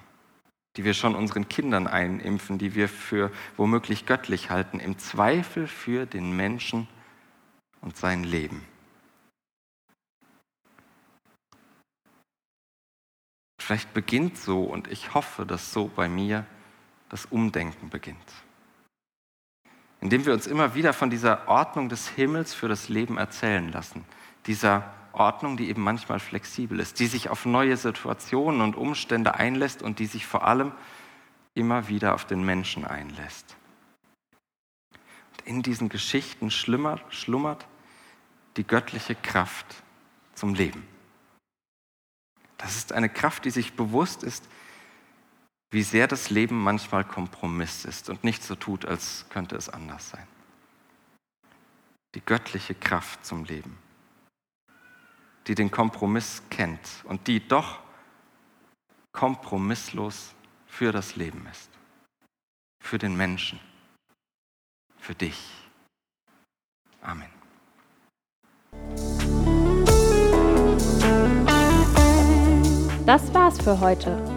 die 0.76 0.84
wir 0.84 0.94
schon 0.94 1.16
unseren 1.16 1.50
Kindern 1.50 1.88
einimpfen, 1.88 2.60
die 2.60 2.76
wir 2.76 2.88
für 2.88 3.32
womöglich 3.56 4.06
göttlich 4.06 4.52
halten, 4.52 4.80
im 4.80 5.00
Zweifel 5.00 5.66
für 5.66 6.06
den 6.06 6.36
Menschen 6.36 6.88
und 7.82 7.98
sein 7.98 8.24
Leben. 8.24 8.64
Vielleicht 13.60 13.92
beginnt 13.92 14.38
so, 14.38 14.66
und 14.66 14.88
ich 14.88 15.16
hoffe, 15.16 15.48
dass 15.48 15.74
so 15.74 15.88
bei 15.88 16.08
mir 16.08 16.46
das 17.10 17.26
Umdenken 17.26 17.90
beginnt 17.90 18.47
indem 20.08 20.26
wir 20.26 20.32
uns 20.32 20.48
immer 20.48 20.74
wieder 20.74 20.94
von 20.94 21.10
dieser 21.10 21.50
Ordnung 21.50 21.90
des 21.90 22.08
Himmels 22.08 22.54
für 22.54 22.70
das 22.70 22.88
Leben 22.88 23.18
erzählen 23.18 23.70
lassen. 23.74 24.06
Dieser 24.46 24.90
Ordnung, 25.12 25.58
die 25.58 25.68
eben 25.68 25.82
manchmal 25.82 26.22
flexibel 26.22 26.80
ist, 26.80 27.02
die 27.02 27.08
sich 27.08 27.28
auf 27.28 27.46
neue 27.46 27.76
Situationen 27.76 28.62
und 28.62 28.78
Umstände 28.78 29.36
einlässt 29.36 29.82
und 29.82 30.00
die 30.00 30.06
sich 30.06 30.26
vor 30.26 30.48
allem 30.48 30.72
immer 31.56 31.90
wieder 31.90 32.14
auf 32.14 32.24
den 32.24 32.42
Menschen 32.42 32.86
einlässt. 32.86 33.58
Und 34.94 35.46
in 35.46 35.62
diesen 35.62 35.90
Geschichten 35.90 36.52
schlummert, 36.52 37.02
schlummert 37.10 37.68
die 38.56 38.66
göttliche 38.66 39.14
Kraft 39.14 39.84
zum 40.36 40.54
Leben. 40.54 40.88
Das 42.58 42.78
ist 42.78 42.94
eine 42.94 43.10
Kraft, 43.10 43.44
die 43.44 43.52
sich 43.52 43.74
bewusst 43.74 44.24
ist, 44.24 44.48
wie 45.72 45.84
sehr 45.84 46.08
das 46.08 46.30
Leben 46.30 46.62
manchmal 46.62 47.04
Kompromiss 47.04 47.86
ist 47.86 48.10
und 48.10 48.24
nicht 48.24 48.44
so 48.44 48.56
tut, 48.56 48.86
als 48.86 49.26
könnte 49.30 49.56
es 49.56 49.70
anders 49.70 50.10
sein. 50.10 50.28
Die 52.16 52.22
göttliche 52.22 52.74
Kraft 52.74 53.26
zum 53.26 53.44
Leben, 53.44 53.78
die 55.46 55.56
den 55.56 55.70
Kompromiss 55.70 56.42
kennt 56.50 57.04
und 57.04 57.28
die 57.28 57.46
doch 57.46 57.80
kompromisslos 59.12 60.34
für 60.68 60.92
das 60.92 61.16
Leben 61.16 61.46
ist, 61.52 61.70
für 62.82 62.98
den 62.98 63.16
Menschen, 63.16 63.60
für 65.00 65.16
dich. 65.16 65.52
Amen. 67.02 67.30
Das 73.06 73.34
war's 73.34 73.62
für 73.62 73.80
heute 73.80 74.37